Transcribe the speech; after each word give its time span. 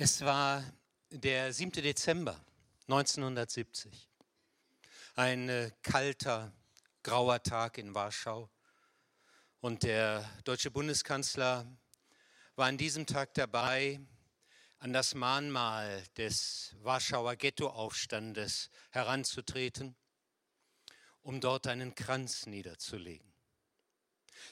Es 0.00 0.20
war 0.20 0.64
der 1.10 1.52
7. 1.52 1.72
Dezember 1.72 2.40
1970. 2.82 4.08
Ein 5.16 5.48
äh, 5.48 5.72
kalter, 5.82 6.52
grauer 7.02 7.42
Tag 7.42 7.78
in 7.78 7.92
Warschau. 7.96 8.48
Und 9.60 9.82
der 9.82 10.24
deutsche 10.44 10.70
Bundeskanzler 10.70 11.66
war 12.54 12.68
an 12.68 12.78
diesem 12.78 13.06
Tag 13.06 13.34
dabei, 13.34 13.98
an 14.78 14.92
das 14.92 15.16
Mahnmal 15.16 16.04
des 16.16 16.76
Warschauer 16.82 17.34
Ghettoaufstandes 17.34 18.70
heranzutreten, 18.90 19.96
um 21.22 21.40
dort 21.40 21.66
einen 21.66 21.96
Kranz 21.96 22.46
niederzulegen. 22.46 23.32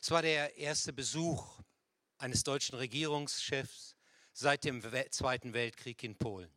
Es 0.03 0.11
war 0.11 0.23
der 0.23 0.57
erste 0.57 0.93
Besuch 0.93 1.61
eines 2.19 2.43
deutschen 2.43 2.75
Regierungschefs 2.75 3.96
seit 4.39 4.65
dem 4.65 4.83
Zweiten 5.11 5.55
Weltkrieg 5.55 6.03
in 6.05 6.15
Polen. 6.15 6.51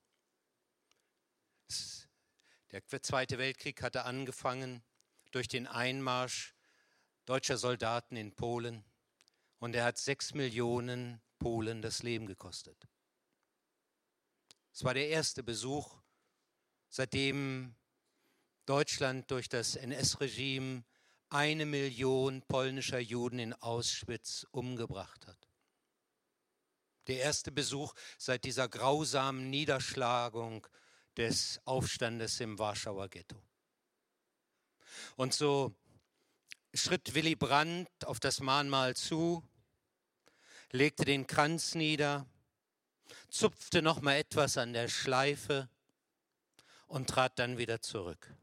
Der 2.71 2.85
Zweite 3.01 3.37
Weltkrieg 3.37 3.81
hatte 3.81 4.03
angefangen 4.03 4.83
durch 5.31 5.47
den 5.47 5.65
Einmarsch 5.65 6.55
deutscher 7.25 7.57
Soldaten 7.57 8.17
in 8.17 8.35
Polen 8.35 8.83
und 9.59 9.75
er 9.75 9.85
hat 9.85 9.97
sechs 9.97 10.33
Millionen 10.33 11.21
Polen 11.39 11.81
das 11.81 12.03
Leben 12.03 12.25
gekostet. 12.25 12.85
Es 14.73 14.83
war 14.83 14.93
der 14.93 15.07
erste 15.07 15.41
Besuch, 15.41 16.01
seitdem 16.89 17.75
Deutschland 18.65 19.31
durch 19.31 19.47
das 19.47 19.77
NS-Regime 19.77 20.83
eine 21.29 21.65
Million 21.65 22.41
polnischer 22.41 22.99
Juden 22.99 23.39
in 23.39 23.53
Auschwitz 23.53 24.45
umgebracht 24.51 25.25
hat 25.27 25.48
der 27.09 27.21
erste 27.21 27.51
Besuch 27.51 27.93
seit 28.17 28.43
dieser 28.45 28.69
grausamen 28.69 29.49
Niederschlagung 29.49 30.65
des 31.17 31.59
Aufstandes 31.65 32.39
im 32.39 32.59
Warschauer 32.59 33.09
Ghetto. 33.09 33.41
Und 35.15 35.33
so 35.33 35.75
schritt 36.73 37.15
Willy 37.15 37.35
Brandt 37.35 37.89
auf 38.05 38.19
das 38.19 38.39
Mahnmal 38.41 38.95
zu, 38.95 39.43
legte 40.71 41.03
den 41.03 41.25
Kranz 41.25 41.73
nieder, 41.73 42.27
zupfte 43.29 43.81
noch 43.81 44.01
mal 44.01 44.15
etwas 44.15 44.57
an 44.57 44.73
der 44.73 44.87
Schleife 44.87 45.67
und 46.87 47.09
trat 47.09 47.39
dann 47.39 47.57
wieder 47.57 47.81
zurück. 47.81 48.35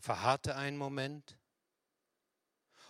Verharrte 0.00 0.56
einen 0.56 0.78
Moment, 0.78 1.38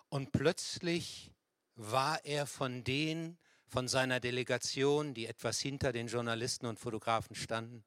und 0.08 0.32
plötzlich 0.32 1.32
war 1.74 2.24
er 2.24 2.46
von 2.46 2.84
denen, 2.84 3.38
von 3.66 3.88
seiner 3.88 4.20
Delegation, 4.20 5.14
die 5.14 5.26
etwas 5.26 5.60
hinter 5.60 5.92
den 5.92 6.08
Journalisten 6.08 6.66
und 6.66 6.80
Fotografen 6.80 7.36
standen, 7.36 7.84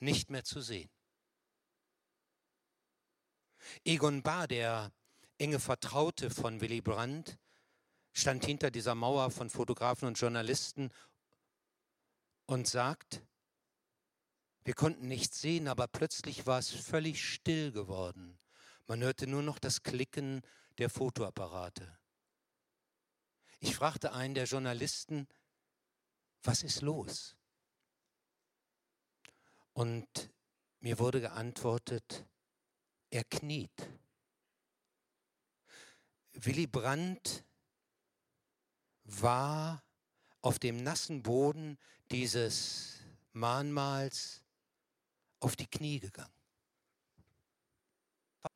nicht 0.00 0.30
mehr 0.30 0.44
zu 0.44 0.60
sehen. 0.60 0.90
Egon 3.84 4.22
Bahr, 4.22 4.48
der 4.48 4.92
enge 5.38 5.60
Vertraute 5.60 6.30
von 6.30 6.60
Willy 6.60 6.80
Brandt, 6.80 7.38
stand 8.12 8.44
hinter 8.44 8.70
dieser 8.70 8.94
Mauer 8.94 9.30
von 9.30 9.50
Fotografen 9.50 10.08
und 10.08 10.18
Journalisten 10.18 10.90
und 12.46 12.66
sagt, 12.66 13.22
wir 14.64 14.74
konnten 14.74 15.08
nichts 15.08 15.40
sehen, 15.40 15.68
aber 15.68 15.88
plötzlich 15.88 16.46
war 16.46 16.58
es 16.58 16.70
völlig 16.70 17.24
still 17.24 17.72
geworden. 17.72 18.38
Man 18.86 19.02
hörte 19.02 19.26
nur 19.26 19.42
noch 19.42 19.58
das 19.58 19.82
Klicken 19.82 20.42
der 20.78 20.90
Fotoapparate. 20.90 21.98
Ich 23.60 23.76
fragte 23.76 24.12
einen 24.12 24.34
der 24.34 24.44
Journalisten, 24.44 25.28
was 26.42 26.62
ist 26.62 26.82
los? 26.82 27.36
Und 29.72 30.30
mir 30.80 30.98
wurde 30.98 31.20
geantwortet, 31.20 32.26
er 33.10 33.24
kniet. 33.24 33.88
Willy 36.32 36.66
Brandt 36.66 37.44
war 39.04 39.84
auf 40.40 40.58
dem 40.58 40.82
nassen 40.82 41.22
Boden 41.22 41.78
dieses 42.10 43.00
Mahnmals 43.32 44.42
auf 45.40 45.56
die 45.56 45.66
Knie 45.66 46.00
gegangen. 46.00 46.32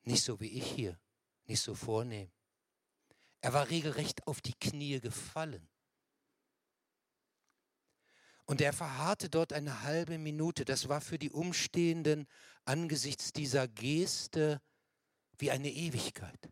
Nicht 0.03 0.23
so 0.23 0.39
wie 0.39 0.49
ich 0.49 0.69
hier 0.71 0.99
nicht 1.47 1.61
so 1.61 1.75
vornehm. 1.75 2.29
Er 3.41 3.53
war 3.53 3.69
regelrecht 3.69 4.25
auf 4.27 4.41
die 4.41 4.53
Knie 4.53 4.99
gefallen. 4.99 5.67
Und 8.45 8.61
er 8.61 8.73
verharrte 8.73 9.29
dort 9.29 9.51
eine 9.51 9.83
halbe 9.83 10.17
Minute. 10.17 10.63
Das 10.63 10.87
war 10.87 11.01
für 11.01 11.19
die 11.19 11.31
Umstehenden 11.31 12.27
angesichts 12.63 13.33
dieser 13.33 13.67
Geste 13.67 14.61
wie 15.37 15.51
eine 15.51 15.69
Ewigkeit. 15.69 16.49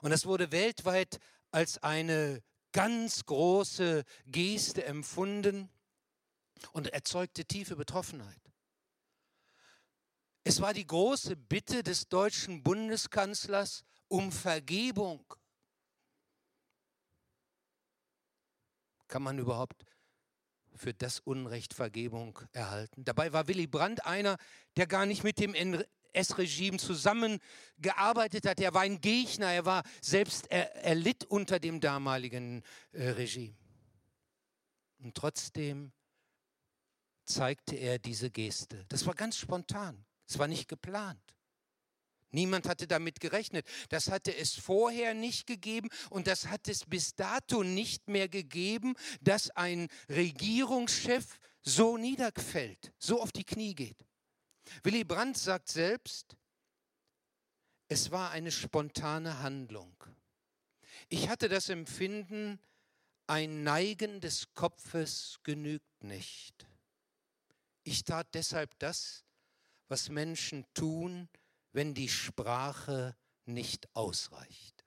Und 0.00 0.10
das 0.10 0.24
wurde 0.24 0.52
weltweit 0.52 1.18
als 1.50 1.82
eine 1.82 2.42
ganz 2.72 3.24
große 3.26 4.04
Geste 4.26 4.84
empfunden 4.84 5.70
und 6.72 6.88
erzeugte 6.88 7.44
tiefe 7.44 7.76
Betroffenheit. 7.76 8.41
Es 10.44 10.60
war 10.60 10.74
die 10.74 10.86
große 10.86 11.36
Bitte 11.36 11.82
des 11.82 12.08
deutschen 12.08 12.62
Bundeskanzlers 12.62 13.84
um 14.08 14.32
Vergebung. 14.32 15.24
Kann 19.06 19.22
man 19.22 19.38
überhaupt 19.38 19.84
für 20.74 20.94
das 20.94 21.20
Unrecht 21.20 21.74
Vergebung 21.74 22.38
erhalten? 22.52 23.04
Dabei 23.04 23.32
war 23.32 23.46
Willy 23.46 23.66
Brandt 23.66 24.04
einer, 24.04 24.36
der 24.76 24.86
gar 24.86 25.06
nicht 25.06 25.22
mit 25.22 25.38
dem 25.38 25.54
NS-Regime 25.54 26.78
zusammengearbeitet 26.78 28.46
hat. 28.46 28.58
Er 28.58 28.74
war 28.74 28.82
ein 28.82 29.00
Gegner, 29.00 29.52
er 29.52 29.64
war 29.64 29.84
selbst, 30.00 30.50
er, 30.50 30.74
er 30.76 30.96
litt 30.96 31.24
unter 31.24 31.60
dem 31.60 31.80
damaligen 31.80 32.62
äh, 32.90 33.10
Regime. 33.10 33.56
Und 34.98 35.14
trotzdem 35.14 35.92
zeigte 37.24 37.76
er 37.76 37.98
diese 37.98 38.30
Geste. 38.30 38.84
Das 38.88 39.06
war 39.06 39.14
ganz 39.14 39.36
spontan. 39.36 40.04
Es 40.28 40.38
war 40.38 40.48
nicht 40.48 40.68
geplant. 40.68 41.20
Niemand 42.32 42.66
hatte 42.66 42.86
damit 42.86 43.20
gerechnet. 43.20 43.66
Das 43.90 44.10
hatte 44.10 44.34
es 44.34 44.54
vorher 44.54 45.12
nicht 45.14 45.46
gegeben 45.46 45.88
und 46.08 46.26
das 46.26 46.46
hat 46.46 46.66
es 46.66 46.86
bis 46.86 47.14
dato 47.14 47.62
nicht 47.62 48.08
mehr 48.08 48.28
gegeben, 48.28 48.94
dass 49.20 49.50
ein 49.50 49.88
Regierungschef 50.08 51.38
so 51.62 51.98
niederfällt, 51.98 52.92
so 52.98 53.20
auf 53.20 53.32
die 53.32 53.44
Knie 53.44 53.74
geht. 53.74 54.06
Willy 54.82 55.04
Brandt 55.04 55.36
sagt 55.36 55.68
selbst, 55.68 56.36
es 57.88 58.10
war 58.10 58.30
eine 58.30 58.50
spontane 58.50 59.40
Handlung. 59.40 59.94
Ich 61.10 61.28
hatte 61.28 61.50
das 61.50 61.68
Empfinden, 61.68 62.58
ein 63.26 63.62
Neigen 63.62 64.20
des 64.20 64.54
Kopfes 64.54 65.38
genügt 65.42 66.02
nicht. 66.02 66.66
Ich 67.84 68.04
tat 68.04 68.28
deshalb 68.34 68.78
das, 68.78 69.24
was 69.92 70.08
Menschen 70.08 70.64
tun, 70.72 71.28
wenn 71.72 71.92
die 71.92 72.08
Sprache 72.08 73.14
nicht 73.44 73.94
ausreicht. 73.94 74.86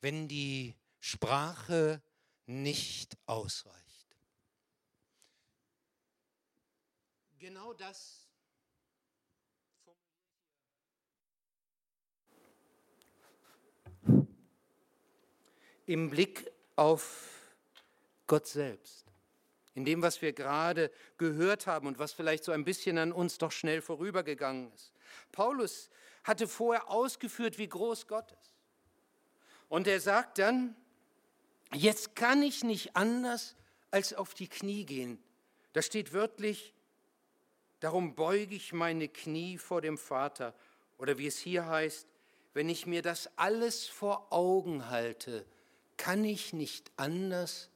Wenn 0.00 0.28
die 0.28 0.76
Sprache 1.00 2.00
nicht 2.46 3.18
ausreicht. 3.26 4.16
Genau 7.40 7.74
das 7.74 8.28
im 15.86 16.10
Blick 16.10 16.48
auf 16.76 17.56
Gott 18.28 18.46
selbst 18.46 19.09
in 19.80 19.86
dem, 19.86 20.02
was 20.02 20.20
wir 20.20 20.34
gerade 20.34 20.90
gehört 21.16 21.66
haben 21.66 21.86
und 21.86 21.98
was 21.98 22.12
vielleicht 22.12 22.44
so 22.44 22.52
ein 22.52 22.64
bisschen 22.64 22.98
an 22.98 23.12
uns 23.12 23.38
doch 23.38 23.50
schnell 23.50 23.80
vorübergegangen 23.80 24.70
ist. 24.74 24.92
Paulus 25.32 25.88
hatte 26.22 26.46
vorher 26.46 26.90
ausgeführt, 26.90 27.56
wie 27.56 27.68
groß 27.68 28.06
Gott 28.06 28.30
ist. 28.30 28.54
Und 29.68 29.86
er 29.86 30.00
sagt 30.00 30.38
dann, 30.38 30.76
jetzt 31.72 32.14
kann 32.14 32.42
ich 32.42 32.62
nicht 32.62 32.94
anders 32.94 33.56
als 33.90 34.12
auf 34.12 34.34
die 34.34 34.48
Knie 34.48 34.84
gehen. 34.84 35.18
Da 35.72 35.80
steht 35.80 36.12
wörtlich, 36.12 36.74
darum 37.78 38.14
beuge 38.14 38.54
ich 38.54 38.74
meine 38.74 39.08
Knie 39.08 39.56
vor 39.56 39.80
dem 39.80 39.96
Vater. 39.96 40.54
Oder 40.98 41.16
wie 41.16 41.26
es 41.26 41.38
hier 41.38 41.66
heißt, 41.66 42.06
wenn 42.52 42.68
ich 42.68 42.84
mir 42.84 43.00
das 43.00 43.30
alles 43.36 43.86
vor 43.86 44.30
Augen 44.30 44.90
halte, 44.90 45.46
kann 45.96 46.22
ich 46.24 46.52
nicht 46.52 46.90
anders 46.96 47.70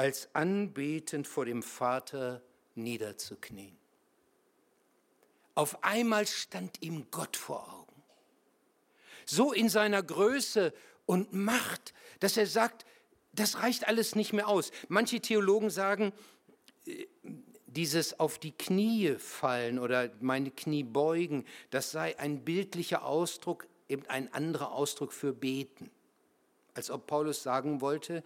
als 0.00 0.34
anbetend 0.34 1.28
vor 1.28 1.44
dem 1.44 1.62
Vater 1.62 2.40
niederzuknien. 2.74 3.76
Auf 5.54 5.84
einmal 5.84 6.26
stand 6.26 6.80
ihm 6.80 7.08
Gott 7.10 7.36
vor 7.36 7.70
Augen. 7.70 8.02
so 9.26 9.52
in 9.52 9.68
seiner 9.68 10.02
Größe 10.02 10.72
und 11.04 11.34
Macht, 11.34 11.92
dass 12.18 12.38
er 12.38 12.46
sagt, 12.46 12.86
das 13.34 13.58
reicht 13.58 13.88
alles 13.88 14.14
nicht 14.14 14.32
mehr 14.32 14.48
aus. 14.48 14.70
Manche 14.88 15.20
Theologen 15.20 15.68
sagen, 15.68 16.14
äh, 16.86 17.04
dieses 17.66 18.18
auf 18.18 18.38
die 18.38 18.52
Knie 18.52 19.16
fallen 19.18 19.78
oder 19.78 20.10
meine 20.20 20.50
Knie 20.50 20.82
beugen, 20.82 21.44
das 21.68 21.90
sei 21.90 22.18
ein 22.18 22.42
bildlicher 22.42 23.04
Ausdruck, 23.04 23.66
eben 23.86 24.06
ein 24.06 24.32
anderer 24.32 24.72
Ausdruck 24.72 25.12
für 25.12 25.34
beten. 25.34 25.90
Als 26.72 26.90
ob 26.90 27.06
Paulus 27.06 27.42
sagen 27.42 27.82
wollte, 27.82 28.24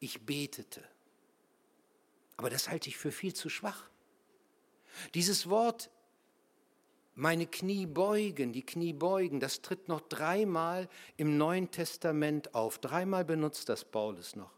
ich 0.00 0.24
betete. 0.24 0.82
Aber 2.36 2.50
das 2.50 2.68
halte 2.68 2.88
ich 2.88 2.96
für 2.96 3.12
viel 3.12 3.34
zu 3.34 3.48
schwach. 3.48 3.88
Dieses 5.14 5.48
Wort, 5.48 5.90
meine 7.14 7.46
Knie 7.46 7.86
beugen, 7.86 8.52
die 8.52 8.64
Knie 8.64 8.92
beugen, 8.92 9.40
das 9.40 9.62
tritt 9.62 9.88
noch 9.88 10.02
dreimal 10.02 10.88
im 11.16 11.38
Neuen 11.38 11.70
Testament 11.70 12.54
auf. 12.54 12.78
Dreimal 12.78 13.24
benutzt 13.24 13.68
das 13.68 13.84
Paulus 13.84 14.36
noch. 14.36 14.52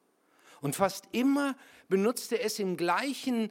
Und 0.60 0.74
fast 0.74 1.04
immer 1.12 1.56
benutzt 1.88 2.32
er 2.32 2.44
es 2.44 2.58
im 2.58 2.76
gleichen, 2.76 3.50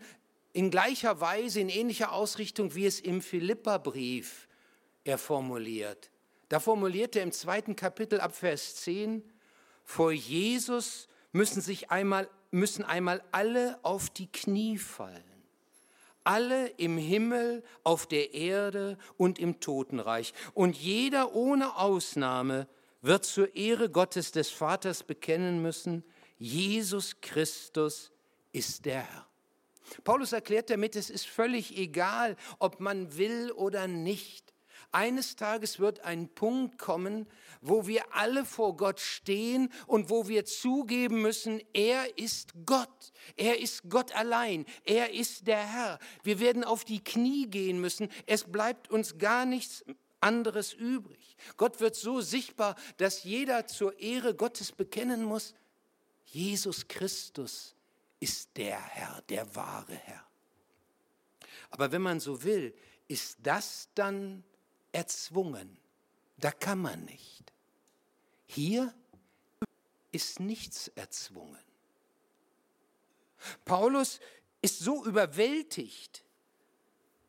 in 0.51 0.69
gleicher 0.71 1.21
Weise, 1.21 1.61
in 1.61 1.69
ähnlicher 1.69 2.11
Ausrichtung, 2.11 2.75
wie 2.75 2.85
es 2.85 2.99
im 2.99 3.21
Philipperbrief 3.21 4.47
er 5.05 5.17
formuliert. 5.17 6.11
Da 6.49 6.59
formuliert 6.59 7.15
er 7.15 7.23
im 7.23 7.31
zweiten 7.31 7.75
Kapitel 7.75 8.19
ab 8.19 8.35
Vers 8.35 8.75
10, 8.77 9.23
vor 9.83 10.11
Jesus 10.11 11.07
müssen 11.37 11.61
sich 11.61 11.91
einmal, 11.91 12.29
müssen 12.51 12.83
einmal 12.83 13.23
alle 13.31 13.79
auf 13.83 14.09
die 14.09 14.29
Knie 14.29 14.77
fallen. 14.77 15.23
Alle 16.23 16.67
im 16.71 16.97
Himmel, 16.97 17.63
auf 17.85 18.05
der 18.05 18.33
Erde 18.33 18.97
und 19.15 19.39
im 19.39 19.61
Totenreich. 19.61 20.33
Und 20.53 20.75
jeder 20.75 21.33
ohne 21.33 21.77
Ausnahme 21.77 22.67
wird 23.01 23.23
zur 23.23 23.55
Ehre 23.55 23.89
Gottes 23.89 24.33
des 24.33 24.49
Vaters 24.49 25.03
bekennen 25.03 25.61
müssen, 25.61 26.03
Jesus 26.37 27.21
Christus 27.21 28.11
ist 28.51 28.85
der 28.85 29.01
Herr. 29.01 29.27
Paulus 30.03 30.33
erklärt 30.33 30.69
damit, 30.69 30.95
es 30.97 31.09
ist 31.09 31.27
völlig 31.27 31.77
egal, 31.77 32.35
ob 32.59 32.81
man 32.81 33.17
will 33.17 33.51
oder 33.51 33.87
nicht. 33.87 34.46
Eines 34.91 35.35
Tages 35.35 35.79
wird 35.79 36.01
ein 36.01 36.29
Punkt 36.29 36.77
kommen, 36.77 37.27
wo 37.61 37.87
wir 37.87 38.15
alle 38.15 38.45
vor 38.45 38.77
Gott 38.77 38.99
stehen 38.99 39.71
und 39.85 40.09
wo 40.09 40.27
wir 40.27 40.45
zugeben 40.45 41.21
müssen, 41.21 41.61
er 41.73 42.17
ist 42.17 42.53
Gott. 42.65 43.11
Er 43.35 43.59
ist 43.59 43.89
Gott 43.89 44.15
allein. 44.15 44.65
Er 44.85 45.13
ist 45.13 45.47
der 45.47 45.65
Herr. 45.65 45.99
Wir 46.23 46.39
werden 46.39 46.63
auf 46.63 46.85
die 46.85 47.03
Knie 47.03 47.47
gehen 47.47 47.81
müssen. 47.81 48.09
Es 48.25 48.45
bleibt 48.45 48.89
uns 48.89 49.17
gar 49.17 49.45
nichts 49.45 49.83
anderes 50.21 50.73
übrig. 50.73 51.35
Gott 51.57 51.79
wird 51.79 51.95
so 51.95 52.21
sichtbar, 52.21 52.75
dass 52.97 53.23
jeder 53.23 53.67
zur 53.67 53.99
Ehre 53.99 54.35
Gottes 54.35 54.71
bekennen 54.71 55.23
muss, 55.23 55.53
Jesus 56.25 56.87
Christus 56.87 57.75
ist 58.19 58.49
der 58.57 58.81
Herr, 58.81 59.21
der 59.29 59.55
wahre 59.55 59.95
Herr. 59.95 60.25
Aber 61.69 61.91
wenn 61.91 62.01
man 62.01 62.19
so 62.19 62.43
will, 62.43 62.73
ist 63.07 63.37
das 63.41 63.89
dann 63.95 64.43
erzwungen. 64.97 65.77
Da 66.37 66.51
kann 66.51 66.79
man 66.79 67.05
nicht. 67.05 67.53
Hier 68.47 68.93
ist 70.11 70.39
nichts 70.39 70.87
erzwungen. 70.95 71.59
Paulus 73.63 74.19
ist 74.63 74.79
so 74.79 75.05
überwältigt, 75.05 76.23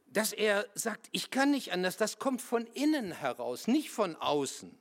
dass 0.07 0.33
er 0.33 0.67
sagt, 0.75 1.09
ich 1.13 1.31
kann 1.31 1.51
nicht 1.51 1.73
anders, 1.73 1.99
das 1.99 2.19
kommt 2.19 2.41
von 2.41 2.67
innen 2.69 3.13
heraus, 3.13 3.67
nicht 3.67 3.91
von 3.91 4.17
außen. 4.17 4.75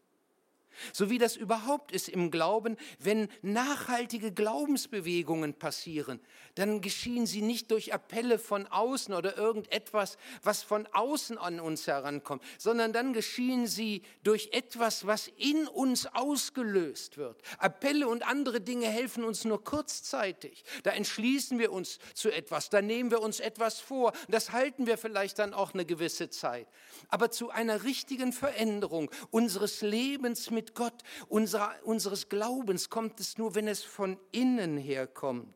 So 0.94 1.10
wie 1.10 1.18
das 1.18 1.36
überhaupt 1.36 1.92
ist 1.92 2.10
im 2.10 2.32
Glauben, 2.32 2.78
wenn 3.00 3.28
nachhaltige 3.42 4.32
Glaubensbewegungen 4.32 5.54
passieren, 5.54 6.20
dann 6.56 6.82
geschehen 6.82 7.26
sie 7.26 7.42
nicht 7.42 7.72
durch 7.72 7.94
Appelle 7.94 8.40
von 8.40 8.68
außen 8.68 9.14
oder 9.14 9.38
irgendetwas, 9.38 10.18
was 10.42 10.64
von 10.64 10.88
außen 10.92 11.38
an 11.38 11.60
uns 11.60 11.88
herankommt, 11.88 12.44
sondern 12.58 12.94
dann 12.94 13.14
geschehen 13.14 13.68
sie 13.68 14.02
durch 14.24 14.50
etwas, 14.54 15.06
was 15.06 15.30
in 15.38 15.68
uns 15.68 16.08
ausgelöst 16.08 17.18
wird. 17.18 17.42
Appelle 17.60 18.08
und 18.08 18.28
andere 18.28 18.62
Dinge 18.62 18.88
helfen 18.88 19.24
uns 19.24 19.46
nur 19.46 19.64
kurzzeitig. 19.64 20.64
Da 20.84 20.92
entschließen 20.92 21.60
wir 21.60 21.72
uns 21.72 22.00
zu 22.14 22.32
etwas, 22.32 22.70
da 22.70 22.82
nehmen 22.82 23.12
wir 23.12 23.22
uns 23.22 23.40
etwas 23.40 23.80
vor, 23.80 24.14
das 24.28 24.52
halten 24.52 24.88
wir 24.88 24.98
vielleicht 24.98 25.40
dann 25.40 25.54
auch 25.54 25.74
eine 25.74 25.86
gewisse 25.86 26.30
Zeit. 26.30 26.68
Aber 27.10 27.32
zu 27.32 27.50
einer 27.50 27.84
richtigen 27.84 28.34
Veränderung 28.34 29.12
unseres 29.30 29.82
Lebens 29.82 30.50
mit 30.50 30.67
Gott, 30.76 31.04
unserer, 31.28 31.76
unseres 31.84 32.30
Glaubens 32.30 32.90
kommt 32.90 33.20
es 33.20 33.38
nur, 33.38 33.56
wenn 33.56 33.68
es 33.68 33.84
von 33.84 34.20
innen 34.32 34.78
herkommt. 34.78 35.54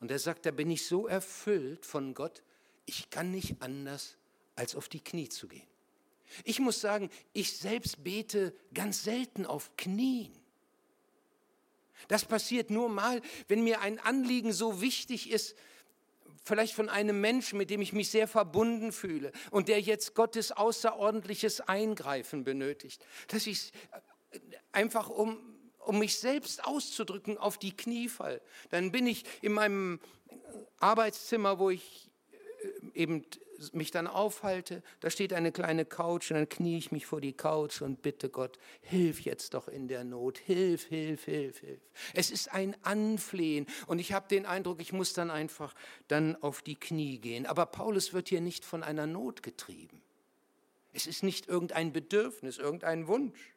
Und 0.00 0.10
er 0.10 0.18
sagt, 0.18 0.46
da 0.46 0.50
bin 0.50 0.70
ich 0.70 0.86
so 0.86 1.06
erfüllt 1.06 1.84
von 1.84 2.14
Gott, 2.14 2.42
ich 2.86 3.10
kann 3.10 3.30
nicht 3.30 3.60
anders, 3.60 4.16
als 4.56 4.74
auf 4.74 4.88
die 4.88 5.00
Knie 5.00 5.28
zu 5.28 5.46
gehen. 5.46 5.66
Ich 6.44 6.60
muss 6.60 6.80
sagen, 6.80 7.10
ich 7.32 7.56
selbst 7.56 8.02
bete 8.02 8.54
ganz 8.72 9.02
selten 9.02 9.46
auf 9.46 9.76
Knien. 9.76 10.32
Das 12.08 12.24
passiert 12.24 12.70
nur 12.70 12.88
mal, 12.88 13.20
wenn 13.48 13.62
mir 13.62 13.80
ein 13.80 13.98
Anliegen 13.98 14.52
so 14.52 14.80
wichtig 14.80 15.30
ist, 15.30 15.54
vielleicht 16.42 16.74
von 16.74 16.88
einem 16.88 17.20
Menschen, 17.20 17.58
mit 17.58 17.70
dem 17.70 17.80
ich 17.80 17.92
mich 17.92 18.10
sehr 18.10 18.28
verbunden 18.28 18.92
fühle 18.92 19.32
und 19.50 19.68
der 19.68 19.80
jetzt 19.80 20.14
Gottes 20.14 20.52
außerordentliches 20.52 21.60
Eingreifen 21.60 22.44
benötigt, 22.44 23.04
dass 23.28 23.46
ich 23.46 23.72
einfach 24.72 25.08
um, 25.08 25.38
um 25.78 25.98
mich 25.98 26.18
selbst 26.18 26.64
auszudrücken 26.64 27.38
auf 27.38 27.58
die 27.58 27.76
Knie 27.76 28.08
fall. 28.08 28.40
Dann 28.70 28.92
bin 28.92 29.06
ich 29.06 29.24
in 29.42 29.52
meinem 29.52 30.00
Arbeitszimmer, 30.78 31.58
wo 31.58 31.70
ich 31.70 32.10
äh, 32.94 33.02
eben 33.02 33.24
mich 33.72 33.90
dann 33.90 34.06
aufhalte, 34.06 34.82
da 35.00 35.10
steht 35.10 35.32
eine 35.32 35.52
kleine 35.52 35.84
Couch 35.84 36.30
und 36.30 36.36
dann 36.36 36.48
knie 36.48 36.78
ich 36.78 36.92
mich 36.92 37.06
vor 37.06 37.20
die 37.20 37.32
Couch 37.32 37.82
und 37.82 38.02
bitte 38.02 38.28
Gott, 38.28 38.58
hilf 38.80 39.20
jetzt 39.20 39.54
doch 39.54 39.68
in 39.68 39.88
der 39.88 40.04
Not, 40.04 40.38
hilf, 40.38 40.84
hilf, 40.84 41.24
hilf, 41.24 41.58
hilf. 41.60 41.80
Es 42.14 42.30
ist 42.30 42.52
ein 42.52 42.76
Anflehen 42.82 43.66
und 43.86 43.98
ich 43.98 44.12
habe 44.12 44.28
den 44.28 44.46
Eindruck, 44.46 44.80
ich 44.80 44.92
muss 44.92 45.12
dann 45.12 45.30
einfach 45.30 45.74
dann 46.08 46.36
auf 46.42 46.62
die 46.62 46.76
Knie 46.76 47.18
gehen. 47.18 47.46
Aber 47.46 47.66
Paulus 47.66 48.12
wird 48.12 48.28
hier 48.28 48.40
nicht 48.40 48.64
von 48.64 48.82
einer 48.82 49.06
Not 49.06 49.42
getrieben. 49.42 50.02
Es 50.92 51.06
ist 51.06 51.22
nicht 51.22 51.46
irgendein 51.46 51.92
Bedürfnis, 51.92 52.58
irgendein 52.58 53.06
Wunsch. 53.06 53.54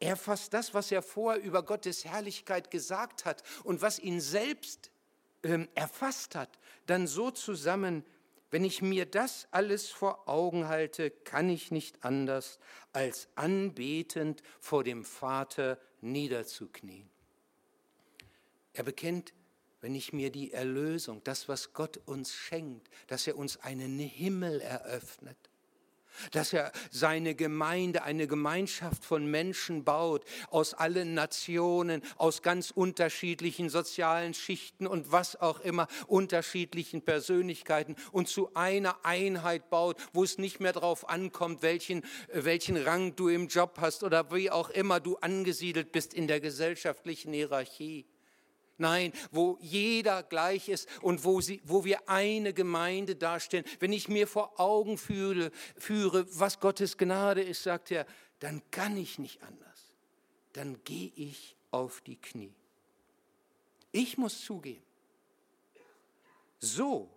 Er 0.00 0.16
fasst 0.16 0.54
das, 0.54 0.74
was 0.74 0.92
er 0.92 1.02
vorher 1.02 1.42
über 1.42 1.62
Gottes 1.62 2.04
Herrlichkeit 2.04 2.70
gesagt 2.70 3.24
hat 3.24 3.42
und 3.64 3.82
was 3.82 3.98
ihn 3.98 4.20
selbst 4.20 4.90
ähm, 5.42 5.68
erfasst 5.74 6.34
hat, 6.34 6.58
dann 6.86 7.06
so 7.06 7.30
zusammen, 7.30 8.04
wenn 8.52 8.64
ich 8.64 8.82
mir 8.82 9.06
das 9.06 9.48
alles 9.50 9.88
vor 9.88 10.28
Augen 10.28 10.68
halte, 10.68 11.10
kann 11.10 11.48
ich 11.48 11.70
nicht 11.70 12.04
anders, 12.04 12.58
als 12.92 13.28
anbetend 13.34 14.42
vor 14.60 14.84
dem 14.84 15.04
Vater 15.04 15.78
niederzuknien. 16.02 17.08
Er 18.74 18.84
bekennt, 18.84 19.32
wenn 19.80 19.94
ich 19.94 20.12
mir 20.12 20.30
die 20.30 20.52
Erlösung, 20.52 21.24
das, 21.24 21.48
was 21.48 21.72
Gott 21.72 21.96
uns 22.04 22.34
schenkt, 22.34 22.90
dass 23.06 23.26
er 23.26 23.38
uns 23.38 23.56
einen 23.56 23.98
Himmel 23.98 24.60
eröffnet, 24.60 25.50
dass 26.32 26.52
er 26.52 26.72
seine 26.90 27.34
Gemeinde, 27.34 28.02
eine 28.02 28.26
Gemeinschaft 28.26 29.04
von 29.04 29.26
Menschen 29.26 29.84
baut, 29.84 30.24
aus 30.50 30.74
allen 30.74 31.14
Nationen, 31.14 32.02
aus 32.16 32.42
ganz 32.42 32.70
unterschiedlichen 32.70 33.68
sozialen 33.68 34.34
Schichten 34.34 34.86
und 34.86 35.12
was 35.12 35.40
auch 35.40 35.60
immer, 35.60 35.88
unterschiedlichen 36.06 37.02
Persönlichkeiten 37.02 37.96
und 38.12 38.28
zu 38.28 38.54
einer 38.54 39.04
Einheit 39.04 39.70
baut, 39.70 39.96
wo 40.12 40.24
es 40.24 40.38
nicht 40.38 40.60
mehr 40.60 40.72
darauf 40.72 41.08
ankommt, 41.08 41.62
welchen, 41.62 42.02
welchen 42.32 42.76
Rang 42.76 43.16
du 43.16 43.28
im 43.28 43.48
Job 43.48 43.78
hast 43.80 44.02
oder 44.02 44.32
wie 44.32 44.50
auch 44.50 44.70
immer 44.70 45.00
du 45.00 45.16
angesiedelt 45.16 45.92
bist 45.92 46.14
in 46.14 46.26
der 46.26 46.40
gesellschaftlichen 46.40 47.32
Hierarchie. 47.32 48.06
Nein, 48.82 49.12
wo 49.30 49.58
jeder 49.60 50.24
gleich 50.24 50.68
ist 50.68 50.88
und 51.02 51.22
wo, 51.22 51.40
sie, 51.40 51.62
wo 51.64 51.84
wir 51.84 52.08
eine 52.08 52.52
Gemeinde 52.52 53.14
darstellen. 53.14 53.64
Wenn 53.78 53.92
ich 53.92 54.08
mir 54.08 54.26
vor 54.26 54.58
Augen 54.58 54.98
fühle, 54.98 55.52
führe, 55.76 56.26
was 56.36 56.58
Gottes 56.58 56.98
Gnade 56.98 57.42
ist, 57.42 57.62
sagt 57.62 57.92
er, 57.92 58.06
dann 58.40 58.60
kann 58.72 58.96
ich 58.96 59.20
nicht 59.20 59.40
anders. 59.44 59.92
Dann 60.52 60.82
gehe 60.82 61.12
ich 61.14 61.56
auf 61.70 62.00
die 62.00 62.16
Knie. 62.16 62.52
Ich 63.92 64.18
muss 64.18 64.44
zugeben, 64.44 64.82
so, 66.58 67.08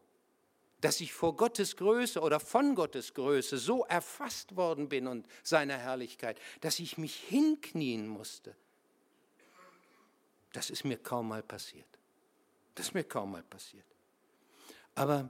dass 0.82 1.02
ich 1.02 1.14
vor 1.14 1.36
Gottes 1.36 1.78
Größe 1.78 2.22
oder 2.22 2.40
von 2.40 2.76
Gottes 2.76 3.16
Größe 3.16 3.58
so 3.58 3.86
erfasst 3.86 4.56
worden 4.56 4.88
bin 4.88 5.08
und 5.08 5.26
seiner 5.42 5.78
Herrlichkeit, 5.78 6.40
dass 6.62 6.78
ich 6.78 7.00
mich 7.00 7.16
hinknien 7.16 8.08
musste 8.08 8.56
das 10.56 10.70
ist 10.70 10.86
mir 10.86 10.98
kaum 10.98 11.28
mal 11.28 11.44
passiert. 11.44 12.00
Das 12.76 12.88
ist 12.88 12.94
mir 12.94 13.04
kaum 13.04 13.32
mal 13.32 13.44
passiert. 13.44 13.86
Aber 14.96 15.30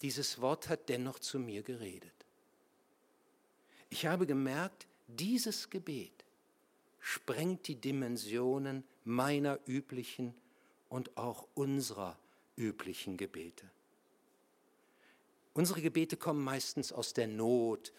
dieses 0.00 0.40
Wort 0.40 0.68
hat 0.68 0.88
dennoch 0.88 1.18
zu 1.18 1.40
mir 1.40 1.62
geredet. 1.62 2.12
Ich 3.90 4.06
habe 4.06 4.26
gemerkt, 4.26 4.86
dieses 5.08 5.68
Gebet 5.68 6.24
sprengt 7.00 7.66
die 7.66 7.74
Dimensionen 7.74 8.84
meiner 9.04 9.58
üblichen 9.66 10.34
und 10.88 11.16
auch 11.16 11.48
unserer 11.54 12.16
üblichen 12.56 13.16
Gebete. 13.16 13.68
Unsere 15.52 15.82
Gebete 15.82 16.16
kommen 16.16 16.42
meistens 16.42 16.92
aus 16.92 17.12
der 17.12 17.26
Not, 17.26 17.92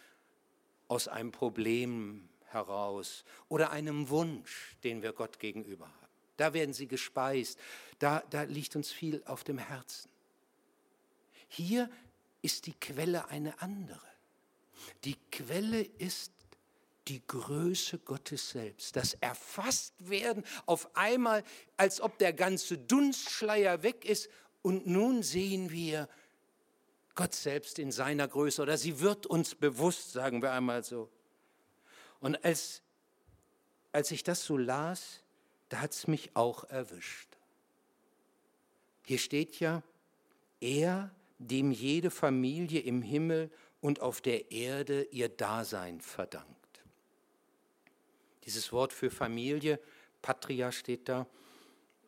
aus 0.87 1.09
einem 1.09 1.31
Problem 1.31 2.29
heraus 2.45 3.25
oder 3.49 3.71
einem 3.71 4.09
Wunsch, 4.09 4.77
den 4.83 5.01
wir 5.01 5.11
Gott 5.11 5.39
gegenüber 5.39 5.87
haben. 5.87 6.02
Da 6.37 6.53
werden 6.53 6.73
sie 6.73 6.87
gespeist, 6.87 7.59
da, 7.99 8.23
da 8.29 8.43
liegt 8.43 8.75
uns 8.75 8.91
viel 8.91 9.23
auf 9.25 9.43
dem 9.43 9.57
Herzen. 9.57 10.09
Hier 11.47 11.89
ist 12.41 12.65
die 12.65 12.73
Quelle 12.73 13.27
eine 13.29 13.61
andere. 13.61 14.01
Die 15.03 15.17
Quelle 15.31 15.81
ist 15.81 16.31
die 17.07 17.21
Größe 17.27 17.99
Gottes 17.99 18.51
selbst, 18.51 18.95
das 18.95 19.15
Erfasstwerden 19.15 20.43
auf 20.65 20.95
einmal, 20.95 21.43
als 21.75 21.99
ob 21.99 22.17
der 22.17 22.33
ganze 22.33 22.77
Dunstschleier 22.77 23.83
weg 23.83 24.05
ist 24.05 24.29
und 24.61 24.87
nun 24.87 25.21
sehen 25.21 25.69
wir 25.69 26.07
Gott 27.15 27.35
selbst 27.35 27.77
in 27.77 27.91
seiner 27.91 28.27
Größe 28.27 28.61
oder 28.61 28.77
sie 28.77 28.99
wird 28.99 29.25
uns 29.25 29.53
bewusst, 29.53 30.13
sagen 30.13 30.41
wir 30.41 30.51
einmal 30.53 30.83
so. 30.83 31.09
Und 32.19 32.43
als, 32.43 32.81
als 33.91 34.09
ich 34.11 34.23
das 34.23 34.43
so 34.43 34.57
las, 34.57 35.22
da 35.73 35.81
hat 35.81 35.93
es 35.93 36.05
mich 36.05 36.35
auch 36.35 36.65
erwischt. 36.65 37.35
Hier 39.07 39.17
steht 39.17 39.59
ja, 39.59 39.81
er, 40.61 41.09
dem 41.39 41.71
jede 41.71 42.11
Familie 42.11 42.81
im 42.81 43.01
Himmel 43.01 43.49
und 43.81 43.99
auf 43.99 44.21
der 44.21 44.51
Erde 44.51 45.01
ihr 45.09 45.29
Dasein 45.29 45.99
verdankt. 45.99 46.83
Dieses 48.43 48.71
Wort 48.71 48.93
für 48.93 49.09
Familie, 49.09 49.79
Patria 50.21 50.71
steht 50.71 51.09
da, 51.09 51.25